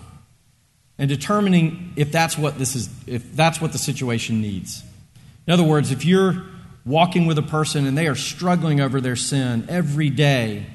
and 0.97 1.09
determining 1.09 1.93
if 1.95 2.12
that's 2.12 2.38
what 2.38 2.57
this 2.57 2.75
is 2.75 2.89
if 3.05 3.35
that's 3.35 3.62
what 3.62 3.71
the 3.71 3.77
situation 3.77 4.41
needs. 4.41 4.83
In 5.47 5.53
other 5.53 5.63
words, 5.63 5.91
if 5.91 6.05
you're 6.05 6.43
walking 6.85 7.25
with 7.25 7.38
a 7.38 7.43
person 7.43 7.85
and 7.85 7.97
they 7.97 8.07
are 8.07 8.15
struggling 8.15 8.79
over 8.79 9.01
their 9.01 9.15
sin 9.15 9.65
every 9.69 10.09
day, 10.09 10.65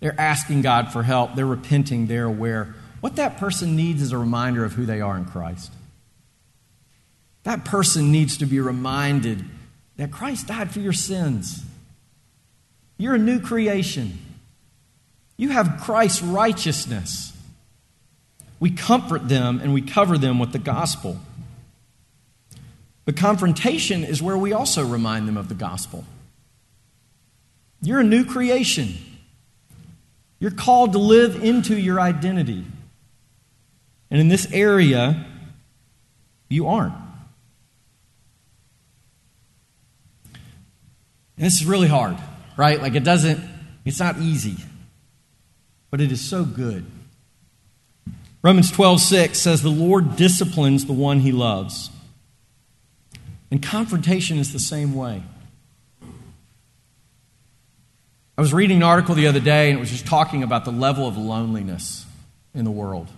they're 0.00 0.18
asking 0.20 0.62
God 0.62 0.92
for 0.92 1.02
help, 1.02 1.34
they're 1.34 1.46
repenting, 1.46 2.06
they're 2.06 2.24
aware. 2.24 2.74
What 3.00 3.16
that 3.16 3.36
person 3.38 3.76
needs 3.76 4.02
is 4.02 4.12
a 4.12 4.18
reminder 4.18 4.64
of 4.64 4.72
who 4.72 4.86
they 4.86 5.00
are 5.00 5.16
in 5.16 5.24
Christ. 5.24 5.72
That 7.44 7.64
person 7.64 8.10
needs 8.10 8.36
to 8.38 8.46
be 8.46 8.60
reminded 8.60 9.44
that 9.96 10.10
Christ 10.10 10.48
died 10.48 10.70
for 10.70 10.80
your 10.80 10.92
sins. 10.92 11.64
You're 12.96 13.14
a 13.14 13.18
new 13.18 13.40
creation. 13.40 14.18
You 15.38 15.48
have 15.50 15.80
Christ's 15.80 16.20
righteousness. 16.20 17.32
We 18.60 18.70
comfort 18.70 19.28
them 19.28 19.60
and 19.62 19.72
we 19.72 19.80
cover 19.80 20.18
them 20.18 20.38
with 20.38 20.52
the 20.52 20.58
gospel. 20.58 21.18
But 23.06 23.16
confrontation 23.16 24.04
is 24.04 24.20
where 24.20 24.36
we 24.36 24.52
also 24.52 24.84
remind 24.84 25.26
them 25.26 25.38
of 25.38 25.48
the 25.48 25.54
gospel. 25.54 26.04
You're 27.80 28.00
a 28.00 28.04
new 28.04 28.24
creation. 28.24 28.94
You're 30.40 30.50
called 30.50 30.92
to 30.92 30.98
live 30.98 31.42
into 31.42 31.78
your 31.78 32.00
identity. 32.00 32.64
And 34.10 34.20
in 34.20 34.28
this 34.28 34.50
area, 34.52 35.24
you 36.48 36.66
aren't. 36.66 36.94
And 41.36 41.46
this 41.46 41.60
is 41.60 41.66
really 41.66 41.88
hard, 41.88 42.18
right? 42.56 42.82
Like 42.82 42.94
it 42.94 43.04
doesn't, 43.04 43.40
it's 43.84 44.00
not 44.00 44.18
easy, 44.18 44.56
but 45.90 46.00
it 46.00 46.12
is 46.12 46.20
so 46.20 46.44
good. 46.44 46.84
Romans 48.42 48.70
12, 48.70 49.00
6 49.00 49.38
says, 49.38 49.62
The 49.62 49.68
Lord 49.68 50.16
disciplines 50.16 50.86
the 50.86 50.92
one 50.92 51.20
he 51.20 51.32
loves. 51.32 51.90
And 53.50 53.62
confrontation 53.62 54.38
is 54.38 54.52
the 54.52 54.58
same 54.58 54.94
way. 54.94 55.22
I 58.36 58.40
was 58.40 58.52
reading 58.52 58.76
an 58.76 58.82
article 58.84 59.16
the 59.16 59.26
other 59.26 59.40
day, 59.40 59.68
and 59.68 59.78
it 59.78 59.80
was 59.80 59.90
just 59.90 60.06
talking 60.06 60.44
about 60.44 60.64
the 60.64 60.70
level 60.70 61.08
of 61.08 61.16
loneliness 61.16 62.06
in 62.54 62.64
the 62.64 62.70
world, 62.70 63.08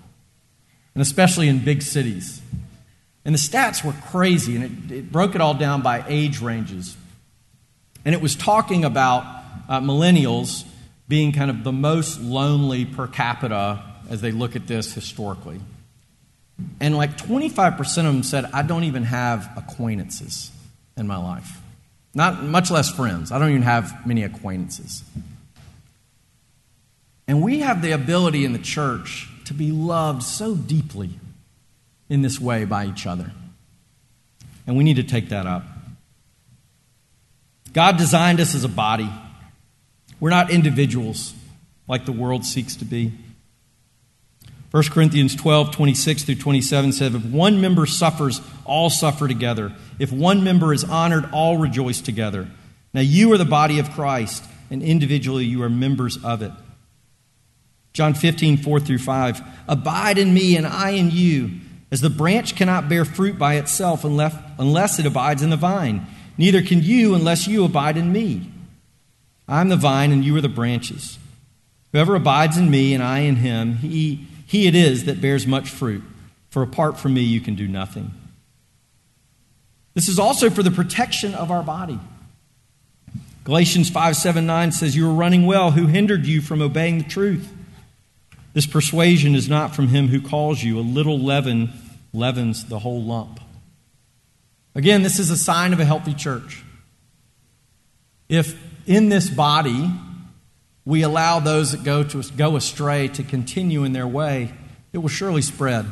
and 0.94 1.02
especially 1.02 1.48
in 1.48 1.58
big 1.58 1.82
cities. 1.82 2.40
And 3.24 3.34
the 3.34 3.38
stats 3.38 3.84
were 3.84 3.92
crazy, 4.08 4.56
and 4.56 4.90
it, 4.90 4.94
it 4.94 5.12
broke 5.12 5.34
it 5.34 5.42
all 5.42 5.52
down 5.52 5.82
by 5.82 6.04
age 6.08 6.40
ranges. 6.40 6.96
And 8.04 8.14
it 8.14 8.22
was 8.22 8.34
talking 8.34 8.82
about 8.82 9.24
uh, 9.68 9.80
millennials 9.80 10.64
being 11.10 11.32
kind 11.32 11.50
of 11.50 11.64
the 11.64 11.72
most 11.72 12.20
lonely 12.20 12.84
per 12.84 13.08
capita 13.08 13.82
as 14.08 14.20
they 14.20 14.30
look 14.30 14.54
at 14.54 14.68
this 14.68 14.94
historically. 14.94 15.60
And 16.78 16.96
like 16.96 17.18
25% 17.18 17.80
of 17.80 18.04
them 18.04 18.22
said, 18.22 18.44
I 18.52 18.62
don't 18.62 18.84
even 18.84 19.02
have 19.02 19.50
acquaintances 19.56 20.52
in 20.96 21.08
my 21.08 21.16
life. 21.16 21.60
Not 22.14 22.44
much 22.44 22.70
less 22.70 22.90
friends. 22.90 23.32
I 23.32 23.40
don't 23.40 23.50
even 23.50 23.62
have 23.62 24.06
many 24.06 24.22
acquaintances. 24.22 25.02
And 27.26 27.42
we 27.42 27.58
have 27.58 27.82
the 27.82 27.90
ability 27.90 28.44
in 28.44 28.52
the 28.52 28.58
church 28.60 29.28
to 29.46 29.54
be 29.54 29.72
loved 29.72 30.22
so 30.22 30.54
deeply 30.54 31.10
in 32.08 32.22
this 32.22 32.40
way 32.40 32.64
by 32.64 32.86
each 32.86 33.04
other. 33.04 33.32
And 34.64 34.76
we 34.76 34.84
need 34.84 34.96
to 34.96 35.02
take 35.02 35.30
that 35.30 35.46
up. 35.46 35.64
God 37.72 37.96
designed 37.96 38.38
us 38.38 38.54
as 38.54 38.62
a 38.62 38.68
body. 38.68 39.10
We're 40.20 40.30
not 40.30 40.50
individuals 40.50 41.34
like 41.88 42.04
the 42.04 42.12
world 42.12 42.44
seeks 42.44 42.76
to 42.76 42.84
be. 42.84 43.12
1 44.70 44.84
Corinthians 44.84 45.34
12, 45.34 45.72
26 45.72 46.22
through 46.22 46.34
27 46.36 46.92
says, 46.92 47.14
If 47.14 47.24
one 47.24 47.60
member 47.60 47.86
suffers, 47.86 48.40
all 48.64 48.88
suffer 48.88 49.26
together. 49.26 49.72
If 49.98 50.12
one 50.12 50.44
member 50.44 50.72
is 50.72 50.84
honored, 50.84 51.28
all 51.32 51.56
rejoice 51.56 52.00
together. 52.00 52.48
Now 52.94 53.00
you 53.00 53.32
are 53.32 53.38
the 53.38 53.44
body 53.44 53.80
of 53.80 53.90
Christ, 53.90 54.44
and 54.70 54.82
individually 54.82 55.44
you 55.44 55.62
are 55.64 55.68
members 55.68 56.22
of 56.22 56.42
it. 56.42 56.52
John 57.92 58.14
15, 58.14 58.58
4 58.58 58.78
through 58.80 58.98
5. 58.98 59.42
Abide 59.66 60.18
in 60.18 60.32
me, 60.32 60.56
and 60.56 60.66
I 60.66 60.90
in 60.90 61.10
you. 61.10 61.50
As 61.90 62.00
the 62.00 62.10
branch 62.10 62.54
cannot 62.54 62.88
bear 62.88 63.04
fruit 63.04 63.36
by 63.36 63.54
itself 63.56 64.04
unless, 64.04 64.36
unless 64.58 65.00
it 65.00 65.06
abides 65.06 65.42
in 65.42 65.50
the 65.50 65.56
vine, 65.56 66.06
neither 66.38 66.62
can 66.62 66.80
you 66.80 67.16
unless 67.16 67.48
you 67.48 67.64
abide 67.64 67.96
in 67.96 68.12
me. 68.12 68.49
I 69.50 69.60
am 69.60 69.68
the 69.68 69.76
vine, 69.76 70.12
and 70.12 70.24
you 70.24 70.36
are 70.36 70.40
the 70.40 70.48
branches. 70.48 71.18
Whoever 71.92 72.14
abides 72.14 72.56
in 72.56 72.70
me, 72.70 72.94
and 72.94 73.02
I 73.02 73.20
in 73.20 73.36
him, 73.36 73.74
he 73.74 74.26
he 74.46 74.66
it 74.66 74.74
is 74.74 75.04
that 75.04 75.20
bears 75.20 75.46
much 75.46 75.68
fruit, 75.68 76.02
for 76.48 76.62
apart 76.62 76.98
from 76.98 77.14
me 77.14 77.20
you 77.20 77.40
can 77.40 77.54
do 77.54 77.68
nothing. 77.68 78.12
This 79.94 80.08
is 80.08 80.18
also 80.18 80.50
for 80.50 80.62
the 80.62 80.70
protection 80.70 81.34
of 81.34 81.50
our 81.50 81.62
body. 81.62 81.98
Galatians 83.44 83.90
5 83.90 84.16
7 84.16 84.46
9 84.46 84.72
says, 84.72 84.96
You 84.96 85.10
are 85.10 85.14
running 85.14 85.46
well. 85.46 85.72
Who 85.72 85.86
hindered 85.86 86.26
you 86.26 86.40
from 86.40 86.62
obeying 86.62 86.98
the 86.98 87.04
truth? 87.04 87.52
This 88.52 88.66
persuasion 88.66 89.34
is 89.34 89.48
not 89.48 89.74
from 89.74 89.88
him 89.88 90.08
who 90.08 90.20
calls 90.20 90.62
you. 90.62 90.78
A 90.78 90.80
little 90.80 91.18
leaven 91.18 91.72
leavens 92.12 92.66
the 92.66 92.80
whole 92.80 93.02
lump. 93.02 93.40
Again, 94.74 95.02
this 95.02 95.18
is 95.18 95.30
a 95.30 95.36
sign 95.36 95.72
of 95.72 95.80
a 95.80 95.84
healthy 95.84 96.14
church. 96.14 96.64
If 98.28 98.56
in 98.90 99.08
this 99.08 99.30
body 99.30 99.88
we 100.84 101.02
allow 101.02 101.38
those 101.38 101.70
that 101.70 101.84
go, 101.84 102.02
to, 102.02 102.24
go 102.36 102.56
astray 102.56 103.06
to 103.06 103.22
continue 103.22 103.84
in 103.84 103.92
their 103.92 104.08
way, 104.08 104.52
it 104.92 104.98
will 104.98 105.08
surely 105.08 105.42
spread. 105.42 105.86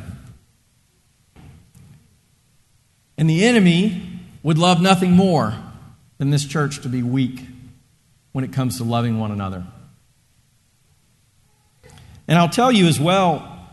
And 3.17 3.29
the 3.29 3.45
enemy 3.45 4.19
would 4.43 4.57
love 4.57 4.81
nothing 4.81 5.11
more 5.11 5.55
than 6.17 6.29
this 6.29 6.43
church 6.43 6.81
to 6.81 6.89
be 6.89 7.01
weak 7.01 7.39
when 8.33 8.43
it 8.43 8.51
comes 8.51 8.77
to 8.77 8.83
loving 8.83 9.17
one 9.17 9.31
another. 9.31 9.65
And 12.27 12.37
I'll 12.37 12.49
tell 12.49 12.71
you 12.71 12.87
as 12.87 12.99
well, 12.99 13.69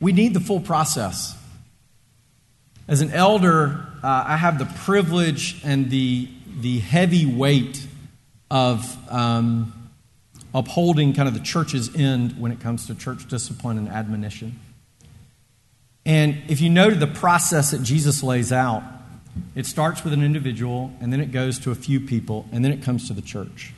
we 0.00 0.12
need 0.12 0.32
the 0.32 0.40
full 0.40 0.60
process. 0.60 1.36
As 2.88 3.02
an 3.02 3.12
elder, 3.12 3.86
uh, 4.02 4.24
I 4.26 4.38
have 4.38 4.58
the 4.58 4.66
privilege 4.84 5.60
and 5.64 5.90
the, 5.90 6.30
the 6.60 6.78
heavy 6.78 7.26
weight 7.26 7.86
of 8.50 8.96
um, 9.10 9.90
upholding 10.54 11.12
kind 11.12 11.28
of 11.28 11.34
the 11.34 11.40
church's 11.40 11.94
end 11.96 12.38
when 12.38 12.52
it 12.52 12.60
comes 12.60 12.86
to 12.86 12.94
church 12.94 13.28
discipline 13.28 13.78
and 13.78 13.88
admonition. 13.88 14.58
And 16.06 16.42
if 16.48 16.60
you 16.60 16.70
noted 16.70 17.00
the 17.00 17.06
process 17.06 17.70
that 17.70 17.82
Jesus 17.82 18.22
lays 18.22 18.52
out, 18.52 18.82
It 19.54 19.66
starts 19.66 20.04
with 20.04 20.12
an 20.12 20.22
individual, 20.22 20.92
and 21.00 21.12
then 21.12 21.20
it 21.20 21.32
goes 21.32 21.58
to 21.60 21.70
a 21.70 21.74
few 21.74 22.00
people, 22.00 22.46
and 22.52 22.64
then 22.64 22.72
it 22.72 22.82
comes 22.82 23.08
to 23.08 23.14
the 23.14 23.22
church. 23.22 23.72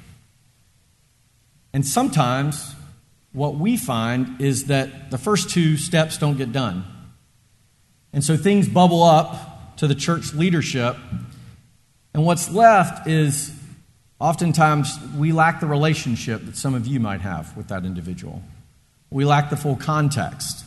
And 1.72 1.86
sometimes 1.86 2.74
what 3.32 3.56
we 3.56 3.76
find 3.76 4.40
is 4.40 4.66
that 4.66 5.10
the 5.10 5.18
first 5.18 5.50
two 5.50 5.76
steps 5.76 6.16
don't 6.16 6.38
get 6.38 6.52
done. 6.52 6.84
And 8.12 8.24
so 8.24 8.36
things 8.36 8.68
bubble 8.68 9.02
up 9.02 9.76
to 9.76 9.86
the 9.86 9.94
church 9.94 10.32
leadership, 10.32 10.96
and 12.14 12.24
what's 12.24 12.50
left 12.50 13.06
is 13.06 13.52
oftentimes 14.18 14.98
we 15.16 15.32
lack 15.32 15.60
the 15.60 15.66
relationship 15.66 16.44
that 16.46 16.56
some 16.56 16.74
of 16.74 16.86
you 16.86 17.00
might 17.00 17.20
have 17.20 17.56
with 17.56 17.68
that 17.68 17.84
individual. 17.84 18.42
We 19.10 19.24
lack 19.24 19.50
the 19.50 19.56
full 19.56 19.76
context. 19.76 20.64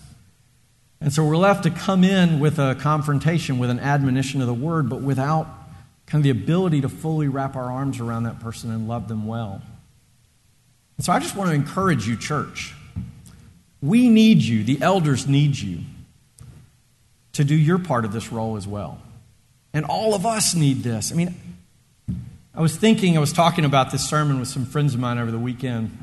And 1.01 1.13
so 1.13 1.25
we're 1.25 1.37
left 1.37 1.63
to 1.63 1.71
come 1.71 2.03
in 2.03 2.39
with 2.39 2.59
a 2.59 2.75
confrontation, 2.75 3.57
with 3.57 3.69
an 3.69 3.79
admonition 3.79 4.41
of 4.41 4.47
the 4.47 4.53
word, 4.53 4.89
but 4.89 5.01
without 5.01 5.47
kind 6.05 6.19
of 6.19 6.23
the 6.23 6.29
ability 6.29 6.81
to 6.81 6.89
fully 6.89 7.27
wrap 7.27 7.55
our 7.55 7.71
arms 7.71 7.99
around 7.99 8.23
that 8.23 8.39
person 8.39 8.71
and 8.71 8.87
love 8.87 9.07
them 9.07 9.27
well. 9.27 9.61
And 10.97 11.05
so 11.05 11.13
I 11.13 11.19
just 11.19 11.35
want 11.35 11.49
to 11.49 11.55
encourage 11.55 12.07
you, 12.07 12.17
church. 12.17 12.73
We 13.81 14.09
need 14.09 14.41
you, 14.41 14.63
the 14.63 14.81
elders 14.81 15.27
need 15.27 15.57
you 15.57 15.79
to 17.33 17.45
do 17.45 17.55
your 17.55 17.79
part 17.79 18.03
of 18.03 18.11
this 18.11 18.31
role 18.31 18.57
as 18.57 18.67
well. 18.67 18.99
And 19.73 19.85
all 19.85 20.13
of 20.13 20.25
us 20.25 20.55
need 20.55 20.83
this. 20.83 21.13
I 21.13 21.15
mean, 21.15 21.35
I 22.53 22.61
was 22.61 22.75
thinking, 22.75 23.15
I 23.15 23.19
was 23.19 23.33
talking 23.33 23.65
about 23.65 23.91
this 23.91 24.07
sermon 24.07 24.39
with 24.39 24.49
some 24.49 24.65
friends 24.65 24.93
of 24.93 24.99
mine 24.99 25.17
over 25.17 25.31
the 25.31 25.39
weekend, 25.39 25.97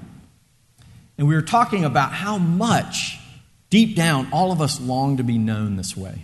and 1.19 1.27
we 1.27 1.35
were 1.35 1.43
talking 1.43 1.85
about 1.85 2.13
how 2.13 2.39
much 2.39 3.19
Deep 3.71 3.97
down, 3.97 4.29
all 4.33 4.53
of 4.53 4.61
us 4.61 4.81
long 4.81 5.17
to 5.17 5.25
be 5.25 5.39
known 5.39 5.77
this 5.77 5.97
way. 5.97 6.23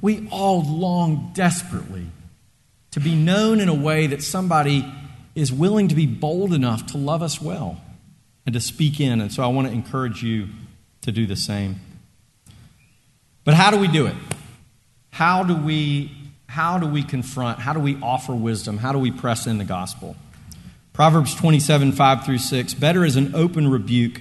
We 0.00 0.26
all 0.30 0.62
long 0.62 1.32
desperately 1.34 2.06
to 2.92 3.00
be 3.00 3.14
known 3.14 3.60
in 3.60 3.68
a 3.68 3.74
way 3.74 4.06
that 4.06 4.22
somebody 4.22 4.90
is 5.34 5.52
willing 5.52 5.88
to 5.88 5.94
be 5.94 6.06
bold 6.06 6.52
enough 6.52 6.86
to 6.86 6.98
love 6.98 7.22
us 7.22 7.40
well 7.40 7.80
and 8.46 8.54
to 8.54 8.60
speak 8.60 9.00
in. 9.00 9.20
And 9.20 9.32
so 9.32 9.42
I 9.42 9.48
want 9.48 9.68
to 9.68 9.74
encourage 9.74 10.22
you 10.22 10.48
to 11.02 11.12
do 11.12 11.26
the 11.26 11.36
same. 11.36 11.80
But 13.44 13.54
how 13.54 13.70
do 13.70 13.78
we 13.78 13.88
do 13.88 14.06
it? 14.06 14.14
How 15.10 15.42
do 15.42 15.54
we 15.54 16.10
how 16.54 16.78
do 16.78 16.86
we 16.86 17.02
confront? 17.02 17.58
How 17.58 17.72
do 17.72 17.80
we 17.80 17.96
offer 18.00 18.32
wisdom? 18.32 18.78
How 18.78 18.92
do 18.92 18.98
we 19.00 19.10
press 19.10 19.48
in 19.48 19.58
the 19.58 19.64
gospel? 19.64 20.14
Proverbs 20.92 21.34
27, 21.34 21.90
5 21.90 22.24
through 22.24 22.38
6. 22.38 22.74
Better 22.74 23.04
is 23.04 23.16
an 23.16 23.34
open 23.34 23.68
rebuke 23.68 24.20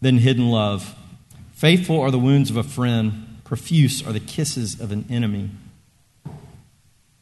than 0.00 0.16
hidden 0.16 0.48
love. 0.48 0.94
Faithful 1.52 2.00
are 2.00 2.10
the 2.10 2.18
wounds 2.18 2.48
of 2.48 2.56
a 2.56 2.62
friend, 2.62 3.40
profuse 3.44 4.02
are 4.06 4.14
the 4.14 4.20
kisses 4.20 4.80
of 4.80 4.90
an 4.90 5.04
enemy. 5.10 5.50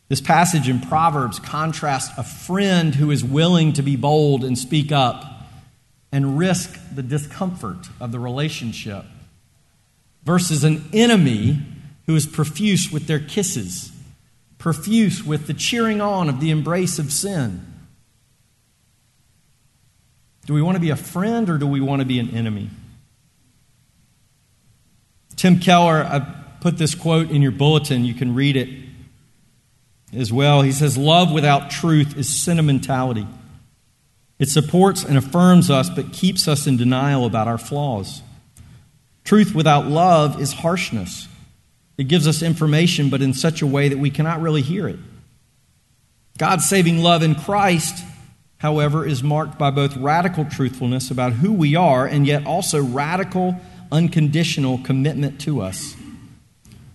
This 0.09 0.21
passage 0.21 0.69
in 0.69 0.79
Proverbs 0.79 1.40
contrasts 1.40 2.17
a 2.17 2.23
friend 2.23 2.95
who 2.95 3.11
is 3.11 3.25
willing 3.25 3.73
to 3.73 3.83
be 3.83 3.97
bold 3.97 4.45
and 4.45 4.57
speak 4.57 4.93
up 4.93 5.25
and 6.12 6.38
risk 6.38 6.79
the 6.95 7.03
discomfort 7.03 7.88
of 7.99 8.12
the 8.12 8.21
relationship 8.21 9.05
versus 10.23 10.62
an 10.62 10.88
enemy 10.93 11.59
who 12.07 12.14
is 12.14 12.25
profuse 12.25 12.93
with 12.93 13.09
their 13.09 13.19
kisses, 13.19 13.90
profuse 14.64 15.22
with 15.22 15.46
the 15.46 15.53
cheering 15.53 16.00
on 16.00 16.31
of 16.31 16.40
the 16.40 16.50
embrace 16.50 16.98
of 16.98 17.12
sin. 17.12 17.66
Do 20.46 20.55
we 20.55 20.62
want 20.62 20.77
to 20.77 20.81
be 20.81 20.88
a 20.88 20.96
friend 20.96 21.50
or 21.50 21.59
do 21.59 21.66
we 21.66 21.83
want 21.83 22.00
to 22.00 22.07
be 22.07 22.18
an 22.18 22.31
enemy? 22.31 22.70
Tim 25.37 25.61
Keller, 25.61 26.03
I 26.03 26.20
put 26.62 26.79
this 26.79 26.94
quote 26.94 27.31
in 27.31 27.42
your 27.42 27.53
bulletin. 27.53 28.07
You 28.07 28.14
can 28.14 28.35
read 28.35 28.57
it 28.57 28.70
as 30.14 30.33
well. 30.33 30.62
He 30.62 30.72
says, 30.72 30.96
Love 30.96 31.31
without 31.31 31.70
truth 31.70 32.16
is 32.16 32.27
sentimentality. 32.35 33.27
It 34.38 34.48
supports 34.48 35.05
and 35.05 35.18
affirms 35.18 35.70
us, 35.70 35.90
but 35.90 36.14
keeps 36.14 36.48
us 36.48 36.66
in 36.66 36.79
denial 36.79 37.27
about 37.27 37.48
our 37.48 37.59
flaws. 37.59 38.22
Truth 39.24 39.55
without 39.55 39.88
love 39.88 40.40
is 40.40 40.55
harshness. 40.55 41.29
It 41.96 42.04
gives 42.04 42.26
us 42.26 42.42
information, 42.42 43.11
but 43.11 43.22
in 43.22 43.35
such 43.35 43.62
a 43.62 43.66
way 43.66 43.88
that 43.88 43.98
we 43.98 44.11
cannot 44.11 44.40
really 44.40 44.62
hear 44.62 44.88
it. 44.88 44.98
God's 46.38 46.68
saving 46.68 47.02
love 47.02 47.22
in 47.22 47.35
Christ 47.35 48.04
however, 48.64 49.04
is 49.04 49.22
marked 49.22 49.59
by 49.59 49.70
both 49.70 49.94
radical 49.94 50.42
truthfulness 50.46 51.11
about 51.11 51.35
who 51.35 51.52
we 51.52 51.76
are 51.76 52.07
and 52.07 52.26
yet 52.26 52.46
also 52.46 52.83
radical, 52.83 53.54
unconditional 53.92 54.78
commitment 54.78 55.38
to 55.38 55.61
us. 55.61 55.94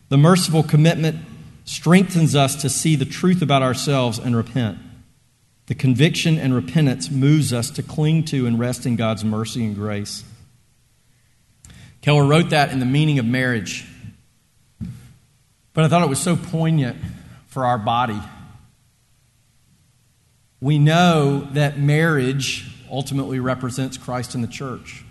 The 0.09 0.17
merciful 0.17 0.63
commitment 0.63 1.19
strengthens 1.65 2.35
us 2.35 2.55
to 2.63 2.69
see 2.69 2.95
the 2.95 3.05
truth 3.05 3.43
about 3.43 3.62
ourselves 3.62 4.17
and 4.17 4.35
repent. 4.35 4.79
The 5.67 5.75
conviction 5.75 6.39
and 6.39 6.55
repentance 6.55 7.12
moves 7.12 7.53
us 7.53 7.69
to 7.69 7.83
cling 7.83 8.25
to 8.25 8.47
and 8.47 8.57
rest 8.57 8.88
in 8.88 8.95
God's 8.95 9.23
mercy 9.23 9.63
and 9.63 9.75
grace. 9.75 10.23
Keller 12.01 12.25
wrote 12.25 12.49
that 12.49 12.71
in 12.71 12.79
The 12.79 12.88
Meaning 12.88 13.19
of 13.19 13.27
Marriage. 13.27 13.85
But 15.80 15.86
I 15.86 15.88
thought 15.88 16.04
it 16.04 16.10
was 16.10 16.20
so 16.20 16.36
poignant 16.36 16.98
for 17.48 17.65
our 17.65 17.78
body 17.78 18.20
we 20.62 20.78
know 20.78 21.48
that 21.54 21.80
marriage 21.80 22.70
ultimately 22.92 23.39
represents 23.39 23.98
Christ 23.98 24.36
in 24.36 24.42
the 24.42 24.48
church. 24.48 25.06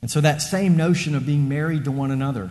And 0.00 0.10
so 0.10 0.20
that 0.20 0.42
same 0.42 0.76
notion 0.76 1.14
of 1.14 1.24
being 1.24 1.48
married 1.48 1.84
to 1.84 1.92
one 1.92 2.10
another, 2.10 2.50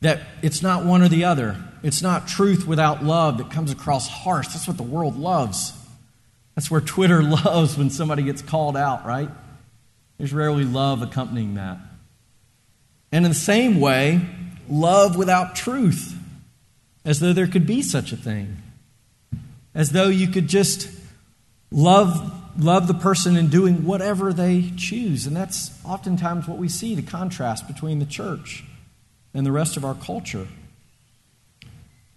that 0.00 0.22
it's 0.40 0.62
not 0.62 0.86
one 0.86 1.02
or 1.02 1.08
the 1.08 1.24
other, 1.24 1.62
it's 1.82 2.00
not 2.00 2.26
truth 2.26 2.66
without 2.66 3.04
love 3.04 3.36
that 3.36 3.50
comes 3.50 3.70
across 3.70 4.08
harsh. 4.08 4.48
That's 4.48 4.66
what 4.66 4.78
the 4.78 4.82
world 4.82 5.18
loves. 5.18 5.74
That's 6.54 6.70
where 6.70 6.80
Twitter 6.80 7.22
loves 7.44 7.76
when 7.76 7.90
somebody 7.90 8.22
gets 8.22 8.40
called 8.40 8.78
out, 8.78 9.04
right? 9.04 9.28
There's 10.16 10.32
rarely 10.32 10.64
love 10.64 11.02
accompanying 11.02 11.56
that. 11.56 11.76
And 13.12 13.26
in 13.26 13.30
the 13.30 13.34
same 13.34 13.78
way, 13.78 14.26
love 14.70 15.16
without 15.16 15.54
truth, 15.54 16.16
as 17.04 17.20
though 17.20 17.32
there 17.32 17.46
could 17.46 17.66
be 17.66 17.82
such 17.82 18.12
a 18.12 18.16
thing. 18.16 18.56
As 19.74 19.90
though 19.90 20.08
you 20.08 20.28
could 20.28 20.48
just 20.48 20.88
love 21.70 22.36
love 22.58 22.88
the 22.88 22.94
person 22.94 23.36
in 23.36 23.48
doing 23.48 23.84
whatever 23.84 24.32
they 24.32 24.70
choose. 24.76 25.26
And 25.26 25.36
that's 25.36 25.70
oftentimes 25.84 26.48
what 26.48 26.58
we 26.58 26.68
see 26.68 26.94
the 26.94 27.02
contrast 27.02 27.66
between 27.66 28.00
the 28.00 28.06
church 28.06 28.64
and 29.32 29.46
the 29.46 29.52
rest 29.52 29.76
of 29.76 29.84
our 29.84 29.94
culture. 29.94 30.48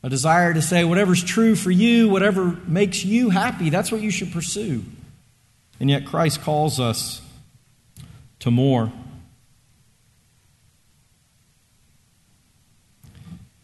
A 0.02 0.10
desire 0.10 0.54
to 0.54 0.62
say 0.62 0.84
whatever's 0.84 1.24
true 1.24 1.56
for 1.56 1.72
you 1.72 2.10
whatever 2.10 2.58
makes 2.68 3.06
you 3.06 3.30
happy 3.30 3.70
that's 3.70 3.92
what 3.92 4.02
you 4.02 4.12
should 4.12 4.32
pursue. 4.32 4.84
And 5.80 5.90
yet 5.90 6.06
Christ 6.06 6.42
calls 6.42 6.80
us 6.80 7.22
to 8.40 8.52
more 8.52 8.92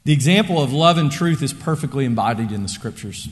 the 0.03 0.13
example 0.13 0.62
of 0.62 0.71
love 0.71 0.97
and 0.97 1.12
truth 1.12 1.41
is 1.41 1.53
perfectly 1.53 2.05
embodied 2.05 2.51
in 2.51 2.63
the 2.63 2.69
scriptures 2.69 3.29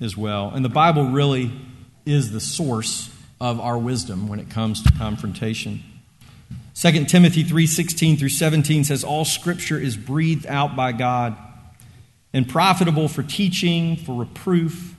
as 0.00 0.16
well. 0.16 0.50
And 0.50 0.64
the 0.64 0.68
Bible 0.68 1.04
really 1.04 1.52
is 2.04 2.32
the 2.32 2.40
source 2.40 3.10
of 3.40 3.60
our 3.60 3.78
wisdom 3.78 4.28
when 4.28 4.40
it 4.40 4.50
comes 4.50 4.82
to 4.82 4.92
confrontation. 4.92 5.82
2 6.74 7.06
Timothy 7.06 7.42
3:16 7.42 8.16
through 8.16 8.28
17 8.28 8.84
says 8.84 9.04
all 9.04 9.24
scripture 9.24 9.78
is 9.78 9.96
breathed 9.96 10.46
out 10.46 10.76
by 10.76 10.92
God 10.92 11.36
and 12.32 12.48
profitable 12.48 13.08
for 13.08 13.22
teaching, 13.22 13.96
for 13.96 14.20
reproof, 14.20 14.94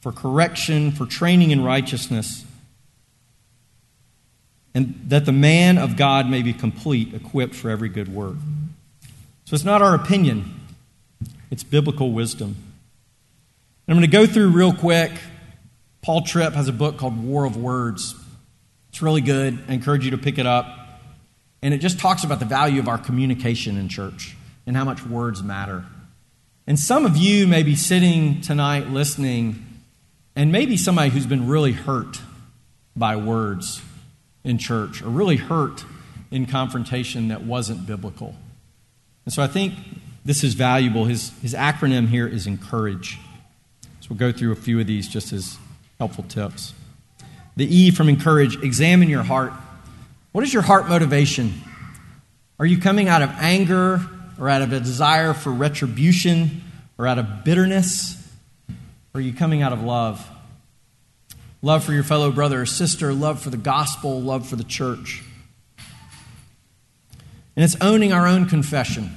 for 0.00 0.12
correction, 0.12 0.92
for 0.92 1.04
training 1.04 1.50
in 1.50 1.62
righteousness, 1.62 2.44
and 4.74 4.98
that 5.08 5.26
the 5.26 5.32
man 5.32 5.78
of 5.78 5.96
God 5.96 6.28
may 6.28 6.42
be 6.42 6.52
complete, 6.52 7.12
equipped 7.12 7.54
for 7.54 7.70
every 7.70 7.88
good 7.88 8.08
work. 8.08 8.36
So 9.50 9.56
it's 9.56 9.64
not 9.64 9.82
our 9.82 9.96
opinion, 9.96 10.44
it's 11.50 11.64
biblical 11.64 12.12
wisdom. 12.12 12.54
I'm 13.88 13.96
going 13.96 14.08
to 14.08 14.16
go 14.16 14.24
through 14.24 14.50
real 14.50 14.72
quick. 14.72 15.10
Paul 16.02 16.22
Tripp 16.22 16.52
has 16.52 16.68
a 16.68 16.72
book 16.72 16.98
called 16.98 17.20
War 17.20 17.46
of 17.46 17.56
Words. 17.56 18.14
It's 18.90 19.02
really 19.02 19.22
good. 19.22 19.58
I 19.66 19.72
encourage 19.72 20.04
you 20.04 20.12
to 20.12 20.18
pick 20.18 20.38
it 20.38 20.46
up. 20.46 21.00
And 21.62 21.74
it 21.74 21.78
just 21.78 21.98
talks 21.98 22.22
about 22.22 22.38
the 22.38 22.44
value 22.44 22.78
of 22.78 22.86
our 22.86 22.96
communication 22.96 23.76
in 23.76 23.88
church 23.88 24.36
and 24.68 24.76
how 24.76 24.84
much 24.84 25.04
words 25.04 25.42
matter. 25.42 25.84
And 26.68 26.78
some 26.78 27.04
of 27.04 27.16
you 27.16 27.48
may 27.48 27.64
be 27.64 27.74
sitting 27.74 28.42
tonight 28.42 28.90
listening, 28.90 29.66
and 30.36 30.52
maybe 30.52 30.76
somebody 30.76 31.10
who's 31.10 31.26
been 31.26 31.48
really 31.48 31.72
hurt 31.72 32.20
by 32.94 33.16
words 33.16 33.82
in 34.44 34.58
church 34.58 35.02
or 35.02 35.08
really 35.08 35.38
hurt 35.38 35.84
in 36.30 36.46
confrontation 36.46 37.26
that 37.28 37.42
wasn't 37.42 37.84
biblical. 37.84 38.36
And 39.24 39.32
so 39.32 39.42
I 39.42 39.46
think 39.46 39.74
this 40.24 40.44
is 40.44 40.54
valuable. 40.54 41.04
His, 41.04 41.32
his 41.40 41.54
acronym 41.54 42.08
here 42.08 42.26
is 42.26 42.46
encourage. 42.46 43.18
So 44.00 44.08
we'll 44.10 44.18
go 44.18 44.32
through 44.32 44.52
a 44.52 44.56
few 44.56 44.80
of 44.80 44.86
these 44.86 45.08
just 45.08 45.32
as 45.32 45.58
helpful 45.98 46.24
tips. 46.24 46.74
The 47.56 47.66
E 47.74 47.90
from 47.90 48.08
encourage, 48.08 48.56
examine 48.62 49.08
your 49.08 49.22
heart. 49.22 49.52
What 50.32 50.44
is 50.44 50.52
your 50.52 50.62
heart 50.62 50.88
motivation? 50.88 51.54
Are 52.58 52.66
you 52.66 52.78
coming 52.80 53.08
out 53.08 53.22
of 53.22 53.30
anger 53.38 54.00
or 54.38 54.48
out 54.48 54.62
of 54.62 54.72
a 54.72 54.80
desire 54.80 55.34
for 55.34 55.50
retribution 55.50 56.62
or 56.98 57.06
out 57.06 57.18
of 57.18 57.44
bitterness? 57.44 58.16
Or 59.12 59.18
are 59.18 59.20
you 59.20 59.32
coming 59.32 59.62
out 59.62 59.72
of 59.72 59.82
love? 59.82 60.26
Love 61.62 61.84
for 61.84 61.92
your 61.92 62.04
fellow 62.04 62.30
brother 62.30 62.62
or 62.62 62.66
sister, 62.66 63.12
love 63.12 63.40
for 63.40 63.50
the 63.50 63.56
gospel, 63.56 64.20
love 64.22 64.48
for 64.48 64.56
the 64.56 64.64
church. 64.64 65.22
And 67.60 67.66
it's 67.66 67.76
owning 67.82 68.10
our 68.10 68.26
own 68.26 68.46
confession, 68.46 69.10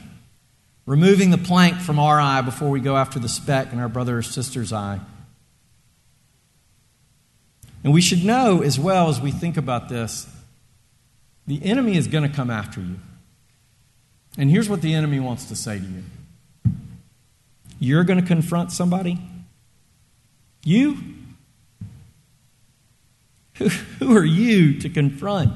removing 0.86 1.30
the 1.30 1.38
plank 1.38 1.78
from 1.78 1.98
our 1.98 2.20
eye 2.20 2.42
before 2.42 2.70
we 2.70 2.82
go 2.82 2.98
after 2.98 3.18
the 3.18 3.30
speck 3.30 3.72
in 3.72 3.80
our 3.80 3.88
brother 3.88 4.18
or 4.18 4.22
sister's 4.22 4.74
eye. 4.74 5.00
And 7.86 7.94
we 7.94 8.02
should 8.02 8.26
know 8.26 8.62
as 8.62 8.78
well 8.78 9.08
as 9.08 9.22
we 9.22 9.32
think 9.32 9.56
about 9.56 9.88
this 9.88 10.28
the 11.48 11.64
enemy 11.64 11.96
is 11.96 12.08
going 12.08 12.30
to 12.30 12.36
come 12.36 12.50
after 12.50 12.82
you. 12.82 13.00
And 14.38 14.50
here's 14.50 14.68
what 14.68 14.82
the 14.82 14.94
enemy 14.94 15.22
wants 15.22 15.46
to 15.46 15.56
say 15.56 15.80
to 15.80 15.86
you 15.86 16.04
You're 17.80 18.04
going 18.04 18.20
to 18.20 18.28
confront 18.28 18.74
somebody? 18.74 19.22
You? 20.66 20.98
Who 24.00 24.18
are 24.18 24.26
you 24.26 24.82
to 24.82 24.90
confront? 24.90 25.54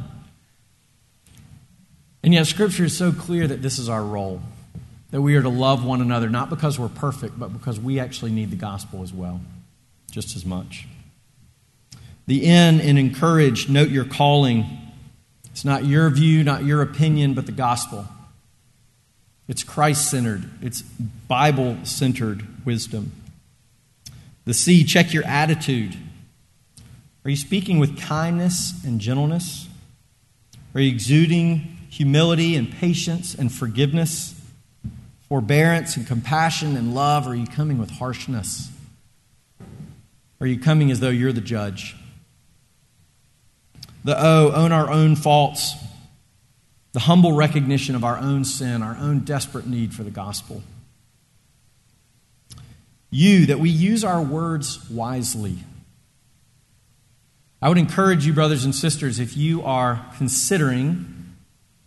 And 2.28 2.34
yet, 2.34 2.46
Scripture 2.46 2.84
is 2.84 2.98
so 2.98 3.14
clear 3.14 3.48
that 3.48 3.62
this 3.62 3.80
is 3.80 3.88
our 3.88 4.04
role 4.04 4.42
that 5.12 5.22
we 5.22 5.38
are 5.38 5.42
to 5.42 5.48
love 5.48 5.86
one 5.86 6.02
another, 6.02 6.30
not 6.30 6.50
because 6.50 6.78
we're 6.78 6.90
perfect, 6.90 7.40
but 7.40 7.54
because 7.54 7.80
we 7.80 8.02
actually 8.02 8.32
need 8.32 8.52
the 8.52 8.58
gospel 8.58 9.02
as 9.02 9.14
well, 9.14 9.40
just 10.12 10.36
as 10.36 10.44
much. 10.44 10.90
The 12.26 12.46
N 12.46 12.82
in 12.82 12.98
encourage, 12.98 13.70
note 13.70 13.88
your 13.88 14.04
calling. 14.04 14.66
It's 15.52 15.64
not 15.64 15.86
your 15.86 16.10
view, 16.10 16.44
not 16.44 16.66
your 16.66 16.82
opinion, 16.82 17.34
but 17.34 17.46
the 17.46 17.54
gospel. 17.54 18.06
It's 19.48 19.64
Christ 19.64 20.12
centered, 20.12 20.50
it's 20.62 20.82
Bible 20.82 21.78
centered 21.84 22.46
wisdom. 22.66 23.14
The 24.44 24.54
C, 24.54 24.84
check 24.84 25.14
your 25.14 25.24
attitude. 25.24 25.96
Are 27.24 27.30
you 27.30 27.38
speaking 27.38 27.80
with 27.80 27.98
kindness 27.98 28.84
and 28.84 29.00
gentleness? 29.00 29.70
Are 30.76 30.82
you 30.82 30.92
exuding 30.92 31.76
humility 31.98 32.56
and 32.56 32.72
patience 32.72 33.34
and 33.34 33.52
forgiveness, 33.52 34.40
forbearance 35.28 35.98
and 35.98 36.06
compassion 36.06 36.78
and 36.78 36.94
love? 36.94 37.26
Or 37.26 37.32
are 37.32 37.36
you 37.36 37.48
coming 37.48 37.80
with 37.80 37.90
harshness? 37.90 38.70
Are 40.40 40.46
you 40.46 40.60
coming 40.60 40.92
as 40.92 41.00
though 41.00 41.10
you're 41.10 41.34
the 41.34 41.42
judge? 41.42 41.96
The 44.04 44.16
O, 44.16 44.52
own 44.52 44.72
our 44.72 44.92
own 44.92 45.16
faults, 45.16 45.74
the 46.92 47.00
humble 47.00 47.32
recognition 47.32 47.96
of 47.96 48.04
our 48.04 48.20
own 48.20 48.46
sin, 48.46 48.84
our 48.84 48.96
own 48.96 49.22
desperate 49.22 49.66
need 49.66 49.92
for 49.96 50.04
the 50.04 50.12
gospel. 50.12 50.62
You, 53.10 53.48
that 53.48 53.58
we 53.58 53.72
use 53.72 54.04
our 54.04 54.22
words 54.22 54.88
wisely. 54.92 55.58
I 57.60 57.70
would 57.70 57.80
encourage 57.80 58.28
you, 58.28 58.34
brothers 58.34 58.66
and 58.66 58.76
sisters, 58.76 59.20
if 59.20 59.36
you 59.36 59.64
are 59.64 60.06
considering 60.18 61.17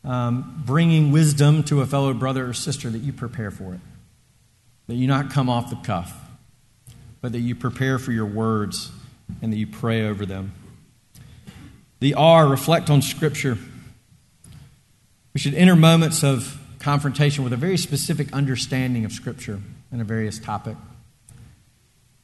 um, 0.04 0.62
bringing 0.64 1.12
wisdom 1.12 1.62
to 1.64 1.80
a 1.80 1.86
fellow 1.86 2.12
brother 2.14 2.48
or 2.48 2.52
sister, 2.52 2.90
that 2.90 2.98
you 2.98 3.12
prepare 3.12 3.50
for 3.50 3.74
it. 3.74 3.80
That 4.86 4.94
you 4.94 5.06
not 5.06 5.30
come 5.30 5.48
off 5.48 5.70
the 5.70 5.76
cuff, 5.76 6.12
but 7.20 7.32
that 7.32 7.40
you 7.40 7.54
prepare 7.54 7.98
for 7.98 8.12
your 8.12 8.26
words 8.26 8.90
and 9.42 9.52
that 9.52 9.56
you 9.56 9.66
pray 9.66 10.06
over 10.06 10.26
them. 10.26 10.52
The 12.00 12.14
R, 12.14 12.48
reflect 12.48 12.88
on 12.90 13.02
Scripture. 13.02 13.58
We 15.34 15.40
should 15.40 15.54
enter 15.54 15.76
moments 15.76 16.24
of 16.24 16.58
confrontation 16.78 17.44
with 17.44 17.52
a 17.52 17.56
very 17.58 17.76
specific 17.76 18.32
understanding 18.32 19.04
of 19.04 19.12
Scripture 19.12 19.60
and 19.92 20.00
a 20.00 20.04
various 20.04 20.38
topic. 20.38 20.76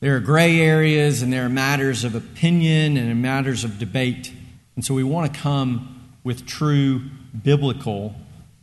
There 0.01 0.17
are 0.17 0.21
gray 0.21 0.61
areas 0.61 1.23
and 1.23 1.33
there 1.33 1.45
are 1.45 1.51
matters 1.51 2.05
of 2.05 2.15
opinion 2.15 2.97
and 2.97 3.23
matters 3.23 3.65
of 3.65 3.79
debate. 3.79 4.33
And 4.75 4.85
so 4.85 4.95
we 4.95 5.03
want 5.03 5.33
to 5.33 5.41
come 5.41 5.96
with 6.27 6.45
true 6.45 7.03
biblical 7.45 8.13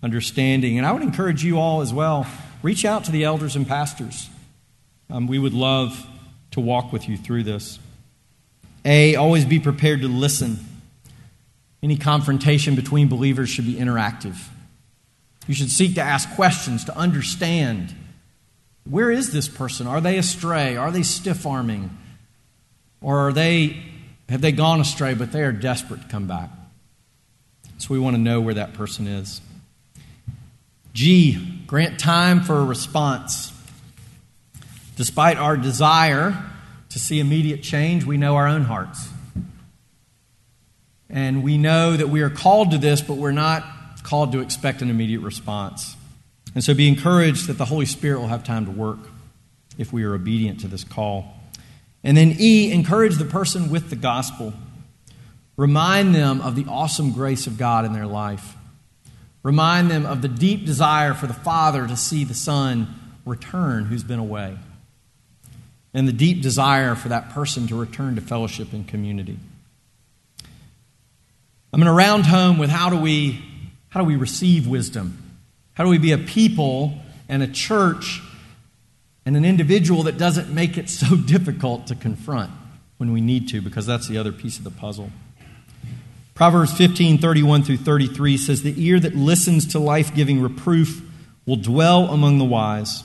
understanding. 0.03 0.77
And 0.77 0.85
I 0.85 0.91
would 0.91 1.01
encourage 1.01 1.45
you 1.45 1.57
all 1.59 1.79
as 1.79 1.93
well 1.93 2.27
reach 2.61 2.83
out 2.83 3.05
to 3.05 3.11
the 3.11 3.23
elders 3.23 3.55
and 3.55 3.65
pastors. 3.65 4.29
Um, 5.09 5.27
we 5.27 5.39
would 5.39 5.53
love 5.53 6.05
to 6.51 6.59
walk 6.59 6.91
with 6.91 7.07
you 7.07 7.15
through 7.15 7.43
this. 7.43 7.79
A, 8.83 9.15
always 9.15 9.45
be 9.45 9.61
prepared 9.61 10.01
to 10.01 10.09
listen. 10.09 10.59
Any 11.81 11.95
confrontation 11.95 12.75
between 12.75 13.07
believers 13.07 13.49
should 13.49 13.65
be 13.65 13.75
interactive. 13.75 14.35
You 15.47 15.53
should 15.53 15.71
seek 15.71 15.95
to 15.95 16.01
ask 16.01 16.29
questions, 16.35 16.83
to 16.83 16.97
understand 16.97 17.95
where 18.89 19.09
is 19.09 19.31
this 19.31 19.47
person? 19.47 19.87
Are 19.87 20.01
they 20.01 20.17
astray? 20.17 20.75
Are 20.75 20.91
they 20.91 21.03
stiff 21.03 21.45
arming? 21.45 21.97
Or 22.99 23.29
are 23.29 23.31
they, 23.31 23.81
have 24.27 24.41
they 24.41 24.51
gone 24.51 24.81
astray, 24.81 25.13
but 25.13 25.31
they 25.31 25.43
are 25.43 25.53
desperate 25.53 26.01
to 26.01 26.07
come 26.09 26.27
back? 26.27 26.49
So 27.83 27.93
we 27.93 27.99
want 27.99 28.15
to 28.15 28.21
know 28.21 28.39
where 28.39 28.53
that 28.53 28.75
person 28.75 29.07
is. 29.07 29.41
G, 30.93 31.63
grant 31.67 31.99
time 31.99 32.41
for 32.41 32.57
a 32.57 32.63
response. 32.63 33.51
Despite 34.95 35.35
our 35.35 35.57
desire 35.57 36.49
to 36.91 36.97
see 36.97 37.19
immediate 37.19 37.61
change, 37.61 38.05
we 38.05 38.15
know 38.15 38.37
our 38.37 38.47
own 38.47 38.61
hearts. 38.61 39.09
And 41.09 41.43
we 41.43 41.57
know 41.57 41.97
that 41.97 42.07
we 42.07 42.21
are 42.21 42.29
called 42.29 42.71
to 42.71 42.77
this, 42.77 43.01
but 43.01 43.17
we're 43.17 43.33
not 43.33 43.65
called 44.03 44.31
to 44.31 44.39
expect 44.39 44.81
an 44.81 44.89
immediate 44.89 45.19
response. 45.19 45.97
And 46.55 46.63
so 46.63 46.73
be 46.73 46.87
encouraged 46.87 47.47
that 47.47 47.57
the 47.57 47.65
Holy 47.65 47.85
Spirit 47.85 48.21
will 48.21 48.29
have 48.29 48.45
time 48.45 48.63
to 48.63 48.71
work 48.71 48.99
if 49.77 49.91
we 49.91 50.05
are 50.05 50.13
obedient 50.13 50.61
to 50.61 50.69
this 50.69 50.85
call. 50.85 51.33
And 52.01 52.15
then 52.15 52.37
E, 52.39 52.71
encourage 52.71 53.17
the 53.17 53.25
person 53.25 53.69
with 53.69 53.89
the 53.89 53.97
gospel. 53.97 54.53
Remind 55.55 56.15
them 56.15 56.41
of 56.41 56.55
the 56.55 56.65
awesome 56.67 57.11
grace 57.11 57.45
of 57.47 57.57
God 57.57 57.85
in 57.85 57.93
their 57.93 58.07
life. 58.07 58.55
Remind 59.43 59.91
them 59.91 60.05
of 60.05 60.21
the 60.21 60.27
deep 60.27 60.65
desire 60.65 61.13
for 61.13 61.27
the 61.27 61.33
Father 61.33 61.85
to 61.85 61.97
see 61.97 62.23
the 62.23 62.33
Son 62.33 62.87
return 63.25 63.85
who's 63.85 64.03
been 64.03 64.19
away. 64.19 64.57
And 65.93 66.07
the 66.07 66.13
deep 66.13 66.41
desire 66.41 66.95
for 66.95 67.09
that 67.09 67.29
person 67.29 67.67
to 67.67 67.75
return 67.75 68.15
to 68.15 68.21
fellowship 68.21 68.73
and 68.73 68.87
community. 68.87 69.37
I'm 71.71 71.79
going 71.79 71.87
to 71.87 71.91
round 71.91 72.25
home 72.25 72.57
with 72.57 72.69
how 72.69 72.89
do 72.89 72.97
we, 72.97 73.43
how 73.89 73.99
do 73.99 74.05
we 74.05 74.15
receive 74.15 74.67
wisdom? 74.67 75.19
How 75.73 75.83
do 75.83 75.89
we 75.89 75.97
be 75.97 76.11
a 76.11 76.17
people 76.17 76.99
and 77.27 77.43
a 77.43 77.47
church 77.47 78.21
and 79.25 79.35
an 79.35 79.45
individual 79.45 80.03
that 80.03 80.17
doesn't 80.17 80.53
make 80.53 80.77
it 80.77 80.89
so 80.89 81.15
difficult 81.27 81.87
to 81.87 81.95
confront 81.95 82.51
when 82.97 83.11
we 83.11 83.21
need 83.21 83.49
to? 83.49 83.61
Because 83.61 83.85
that's 83.85 84.07
the 84.07 84.17
other 84.17 84.31
piece 84.31 84.57
of 84.57 84.63
the 84.63 84.71
puzzle. 84.71 85.11
Proverbs 86.33 86.75
15 86.75 87.19
31 87.19 87.63
through 87.63 87.77
33 87.77 88.37
says, 88.37 88.63
The 88.63 88.83
ear 88.83 88.99
that 88.99 89.15
listens 89.15 89.67
to 89.67 89.79
life 89.79 90.15
giving 90.15 90.41
reproof 90.41 91.01
will 91.45 91.57
dwell 91.57 92.05
among 92.05 92.37
the 92.37 92.45
wise. 92.45 93.03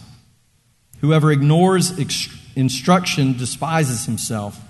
Whoever 1.00 1.30
ignores 1.30 1.96
instruction 2.56 3.36
despises 3.36 4.06
himself, 4.06 4.60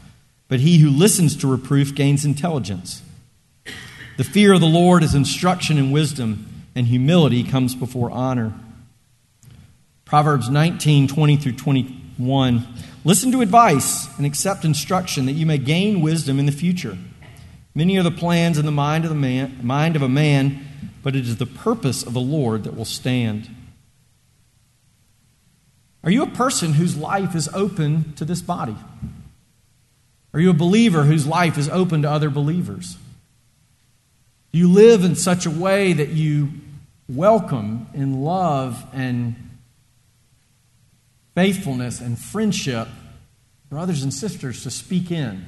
but 0.49 0.61
he 0.61 0.79
who 0.79 0.91
listens 0.91 1.37
to 1.37 1.51
reproof 1.51 1.95
gains 1.95 2.25
intelligence. 2.25 3.03
The 4.17 4.25
fear 4.25 4.53
of 4.53 4.61
the 4.61 4.67
Lord 4.67 5.03
is 5.03 5.15
instruction 5.15 5.79
and 5.79 5.93
wisdom 5.93 6.59
and 6.75 6.87
humility 6.87 7.43
comes 7.43 7.75
before 7.75 8.11
honor. 8.11 8.53
Proverbs 10.05 10.49
19, 10.49 11.09
20 11.09 11.37
through 11.37 11.53
21. 11.53 12.67
Listen 13.05 13.33
to 13.33 13.41
advice 13.41 14.17
and 14.17 14.25
accept 14.25 14.65
instruction 14.65 15.27
that 15.27 15.33
you 15.33 15.45
may 15.45 15.59
gain 15.59 16.01
wisdom 16.01 16.39
in 16.39 16.47
the 16.47 16.53
future. 16.53 16.97
Many 17.75 17.97
are 17.99 18.03
the 18.03 18.11
plans 18.11 18.59
in 18.59 18.67
the 18.67 18.73
mind 18.73 19.05
of, 19.05 19.11
the 19.11 19.17
man, 19.17 19.61
mind 19.63 19.97
of 19.97 20.03
a 20.03 20.09
man, 20.09 20.67
but 21.03 21.15
it 21.15 21.27
is 21.27 21.37
the 21.37 21.47
purpose 21.47 22.03
of 22.03 22.13
the 22.13 22.21
Lord 22.21 22.65
that 22.65 22.77
will 22.77 22.85
stand. 22.85 23.49
Are 26.03 26.11
you 26.11 26.23
a 26.23 26.31
person 26.31 26.75
whose 26.75 26.97
life 26.97 27.35
is 27.35 27.49
open 27.53 28.13
to 28.15 28.25
this 28.25 28.41
body? 28.41 28.77
Are 30.33 30.41
you 30.41 30.51
a 30.51 30.55
believer 30.55 31.05
whose 31.05 31.27
life 31.27 31.59
is 31.59 31.69
open 31.69 32.03
to 32.03 32.11
other 32.11 32.31
believers? 32.31 32.97
Do 34.53 34.59
you 34.59 34.71
live 34.71 35.05
in 35.05 35.15
such 35.15 35.47
a 35.47 35.51
way 35.51 35.93
that 35.93 36.09
you 36.09 36.49
welcome 37.09 37.87
in 37.95 38.23
love 38.23 38.87
and 38.93 39.35
faithfulness 41.35 42.01
and 42.01 42.19
friendship 42.19 42.89
brothers 43.69 44.03
and 44.03 44.13
sisters 44.13 44.63
to 44.63 44.71
speak 44.71 45.11
in? 45.11 45.47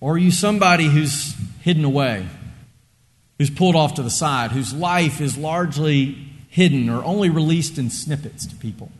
Or 0.00 0.14
are 0.14 0.18
you 0.18 0.30
somebody 0.30 0.86
who's 0.86 1.34
hidden 1.60 1.84
away, 1.84 2.26
who's 3.38 3.50
pulled 3.50 3.76
off 3.76 3.94
to 3.94 4.02
the 4.02 4.10
side, 4.10 4.52
whose 4.52 4.72
life 4.72 5.20
is 5.20 5.36
largely 5.36 6.16
hidden 6.48 6.88
or 6.88 7.04
only 7.04 7.30
released 7.30 7.78
in 7.78 7.90
snippets 7.90 8.46
to 8.46 8.56
people? 8.56 8.90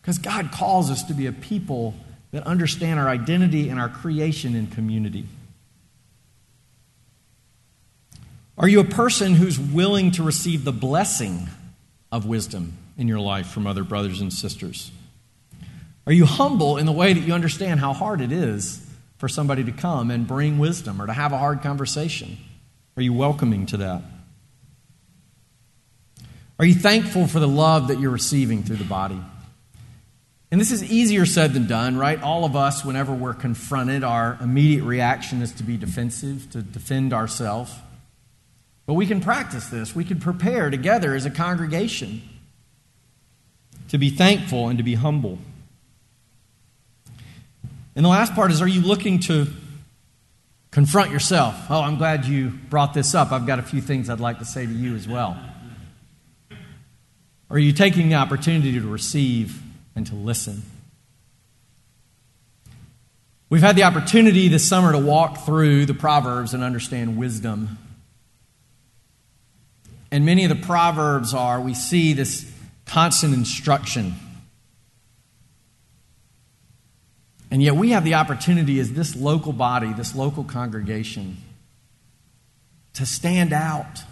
Because 0.00 0.18
God 0.18 0.52
calls 0.52 0.90
us 0.90 1.02
to 1.04 1.14
be 1.14 1.26
a 1.26 1.32
people 1.32 1.94
that 2.30 2.46
understand 2.46 3.00
our 3.00 3.08
identity 3.08 3.68
and 3.68 3.80
our 3.80 3.88
creation 3.88 4.54
in 4.54 4.66
community. 4.66 5.26
Are 8.58 8.68
you 8.68 8.80
a 8.80 8.84
person 8.84 9.34
who's 9.34 9.58
willing 9.58 10.10
to 10.12 10.22
receive 10.22 10.64
the 10.64 10.72
blessing 10.72 11.48
of 12.10 12.26
wisdom 12.26 12.76
in 12.96 13.06
your 13.06 13.20
life 13.20 13.48
from 13.48 13.66
other 13.66 13.84
brothers 13.84 14.20
and 14.20 14.32
sisters? 14.32 14.90
Are 16.06 16.12
you 16.12 16.26
humble 16.26 16.76
in 16.76 16.84
the 16.84 16.92
way 16.92 17.12
that 17.12 17.20
you 17.20 17.32
understand 17.34 17.80
how 17.80 17.92
hard 17.92 18.20
it 18.20 18.32
is 18.32 18.84
for 19.18 19.28
somebody 19.28 19.64
to 19.64 19.72
come 19.72 20.10
and 20.10 20.26
bring 20.26 20.58
wisdom 20.58 21.02
or 21.02 21.06
to 21.06 21.12
have 21.12 21.32
a 21.32 21.38
hard 21.38 21.62
conversation? 21.62 22.38
Are 22.96 23.02
you 23.02 23.12
welcoming 23.12 23.66
to 23.66 23.76
that? 23.78 24.02
Are 26.58 26.64
you 26.64 26.74
thankful 26.74 27.26
for 27.26 27.38
the 27.38 27.48
love 27.48 27.88
that 27.88 28.00
you're 28.00 28.10
receiving 28.10 28.64
through 28.64 28.76
the 28.76 28.84
body? 28.84 29.20
And 30.50 30.60
this 30.60 30.72
is 30.72 30.82
easier 30.82 31.26
said 31.26 31.52
than 31.52 31.66
done, 31.66 31.96
right? 31.96 32.20
All 32.20 32.44
of 32.44 32.56
us, 32.56 32.84
whenever 32.84 33.12
we're 33.12 33.34
confronted, 33.34 34.02
our 34.02 34.38
immediate 34.40 34.82
reaction 34.82 35.42
is 35.42 35.52
to 35.52 35.62
be 35.62 35.76
defensive, 35.76 36.50
to 36.52 36.62
defend 36.62 37.12
ourselves. 37.12 37.72
But 38.86 38.94
we 38.94 39.06
can 39.06 39.20
practice 39.20 39.68
this. 39.68 39.94
We 39.94 40.04
can 40.04 40.18
prepare 40.18 40.70
together 40.70 41.14
as 41.14 41.26
a 41.26 41.30
congregation 41.30 42.22
to 43.88 43.98
be 43.98 44.08
thankful 44.08 44.68
and 44.68 44.78
to 44.78 44.82
be 44.82 44.94
humble. 44.94 45.38
And 47.98 48.04
the 48.04 48.10
last 48.10 48.36
part 48.36 48.52
is 48.52 48.62
are 48.62 48.68
you 48.68 48.80
looking 48.80 49.18
to 49.22 49.48
confront 50.70 51.10
yourself? 51.10 51.56
Oh, 51.68 51.80
I'm 51.80 51.96
glad 51.96 52.26
you 52.26 52.50
brought 52.50 52.94
this 52.94 53.12
up. 53.12 53.32
I've 53.32 53.44
got 53.44 53.58
a 53.58 53.62
few 53.62 53.80
things 53.80 54.08
I'd 54.08 54.20
like 54.20 54.38
to 54.38 54.44
say 54.44 54.64
to 54.64 54.72
you 54.72 54.94
as 54.94 55.08
well. 55.08 55.36
Are 57.50 57.58
you 57.58 57.72
taking 57.72 58.08
the 58.08 58.14
opportunity 58.14 58.78
to 58.78 58.86
receive 58.86 59.60
and 59.96 60.06
to 60.06 60.14
listen? 60.14 60.62
We've 63.50 63.62
had 63.62 63.74
the 63.74 63.82
opportunity 63.82 64.46
this 64.46 64.68
summer 64.68 64.92
to 64.92 64.98
walk 64.98 65.38
through 65.38 65.86
the 65.86 65.94
Proverbs 65.94 66.54
and 66.54 66.62
understand 66.62 67.16
wisdom. 67.16 67.78
And 70.12 70.24
many 70.24 70.44
of 70.44 70.50
the 70.50 70.66
Proverbs 70.66 71.34
are, 71.34 71.60
we 71.60 71.74
see 71.74 72.12
this 72.12 72.48
constant 72.86 73.34
instruction 73.34 74.14
And 77.50 77.62
yet 77.62 77.76
we 77.76 77.90
have 77.90 78.04
the 78.04 78.14
opportunity 78.14 78.78
as 78.78 78.92
this 78.92 79.16
local 79.16 79.52
body, 79.52 79.92
this 79.92 80.14
local 80.14 80.44
congregation, 80.44 81.38
to 82.94 83.06
stand 83.06 83.52
out 83.52 84.02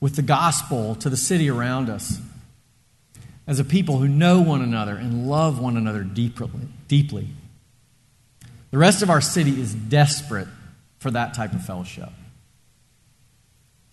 with 0.00 0.16
the 0.16 0.22
gospel 0.22 0.94
to 0.96 1.10
the 1.10 1.16
city 1.16 1.50
around 1.50 1.90
us 1.90 2.20
as 3.46 3.60
a 3.60 3.64
people 3.64 3.98
who 3.98 4.08
know 4.08 4.40
one 4.40 4.62
another 4.62 4.96
and 4.96 5.28
love 5.28 5.60
one 5.60 5.76
another 5.76 6.02
deeply. 6.02 6.50
deeply. 6.88 7.28
The 8.70 8.78
rest 8.78 9.02
of 9.02 9.10
our 9.10 9.20
city 9.20 9.60
is 9.60 9.74
desperate 9.74 10.48
for 10.98 11.10
that 11.10 11.34
type 11.34 11.52
of 11.52 11.64
fellowship. 11.64 12.10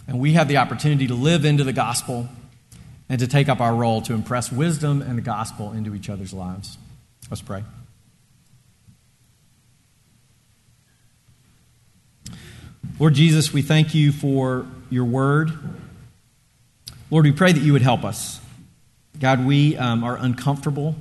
And 0.08 0.20
we 0.20 0.34
have 0.34 0.48
the 0.48 0.58
opportunity 0.58 1.08
to 1.08 1.14
live 1.14 1.46
into 1.46 1.64
the 1.64 1.74
gospel 1.74 2.28
and 3.08 3.20
to 3.20 3.28
take 3.28 3.48
up 3.48 3.62
our 3.62 3.76
role 3.76 4.02
to 4.02 4.14
impress 4.14 4.52
wisdom 4.52 5.02
and 5.02 5.18
the 5.18 5.22
gospel 5.22 5.72
into 5.72 5.94
each 5.96 6.10
other's 6.10 6.34
lives. 6.34 6.78
Let's 7.30 7.42
pray. 7.42 7.64
Lord 13.00 13.16
Jesus, 13.16 13.52
we 13.52 13.64
thank 13.64 13.96
you 13.96 14.12
for 14.12 14.68
your 14.92 15.06
word. 15.06 15.52
Lord, 17.10 17.26
we 17.26 17.32
pray 17.32 17.52
that 17.52 17.60
you 17.60 17.74
would 17.74 17.82
help 17.82 18.04
us. 18.04 18.40
God, 19.20 19.46
we 19.46 19.76
um, 19.78 20.04
are 20.04 20.16
uncomfortable 20.16 20.96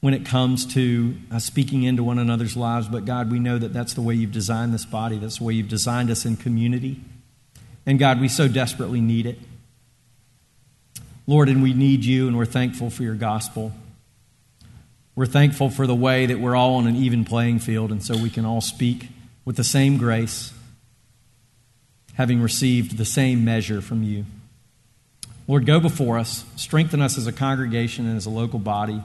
when 0.00 0.12
it 0.12 0.26
comes 0.26 0.66
to 0.74 1.14
uh, 1.32 1.38
speaking 1.38 1.84
into 1.84 2.02
one 2.02 2.18
another's 2.18 2.56
lives, 2.56 2.88
but 2.88 3.04
God, 3.04 3.30
we 3.30 3.38
know 3.38 3.58
that 3.58 3.72
that's 3.72 3.94
the 3.94 4.02
way 4.02 4.14
you've 4.14 4.32
designed 4.32 4.74
this 4.74 4.84
body, 4.84 5.16
that's 5.16 5.38
the 5.38 5.44
way 5.44 5.54
you've 5.54 5.68
designed 5.68 6.10
us 6.10 6.26
in 6.26 6.36
community. 6.36 7.00
And 7.86 7.96
God, 7.96 8.20
we 8.20 8.26
so 8.26 8.48
desperately 8.48 9.00
need 9.00 9.24
it. 9.24 9.38
Lord, 11.28 11.48
and 11.48 11.62
we 11.62 11.74
need 11.74 12.04
you, 12.04 12.26
and 12.26 12.36
we're 12.36 12.44
thankful 12.44 12.90
for 12.90 13.04
your 13.04 13.14
gospel. 13.14 13.72
We're 15.14 15.26
thankful 15.26 15.70
for 15.70 15.86
the 15.86 15.94
way 15.94 16.26
that 16.26 16.40
we're 16.40 16.56
all 16.56 16.74
on 16.74 16.88
an 16.88 16.96
even 16.96 17.24
playing 17.24 17.60
field, 17.60 17.92
and 17.92 18.02
so 18.02 18.16
we 18.18 18.30
can 18.30 18.44
all 18.44 18.60
speak 18.60 19.08
with 19.44 19.54
the 19.54 19.64
same 19.64 19.96
grace 19.96 20.52
having 22.14 22.40
received 22.40 22.96
the 22.96 23.04
same 23.04 23.44
measure 23.44 23.80
from 23.80 24.02
you. 24.02 24.24
Lord, 25.46 25.66
go 25.66 25.78
before 25.78 26.18
us, 26.18 26.44
strengthen 26.56 27.02
us 27.02 27.18
as 27.18 27.26
a 27.26 27.32
congregation 27.32 28.06
and 28.06 28.16
as 28.16 28.26
a 28.26 28.30
local 28.30 28.58
body, 28.58 29.02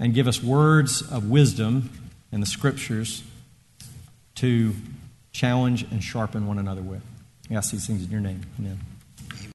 and 0.00 0.12
give 0.12 0.26
us 0.26 0.42
words 0.42 1.02
of 1.02 1.30
wisdom 1.30 1.90
in 2.32 2.40
the 2.40 2.46
scriptures 2.46 3.22
to 4.36 4.74
challenge 5.32 5.84
and 5.84 6.02
sharpen 6.02 6.46
one 6.46 6.58
another 6.58 6.82
with. 6.82 7.02
Ask 7.50 7.70
these 7.72 7.86
things 7.86 8.04
in 8.04 8.10
your 8.10 8.20
name. 8.20 8.40
Amen. 8.58 8.80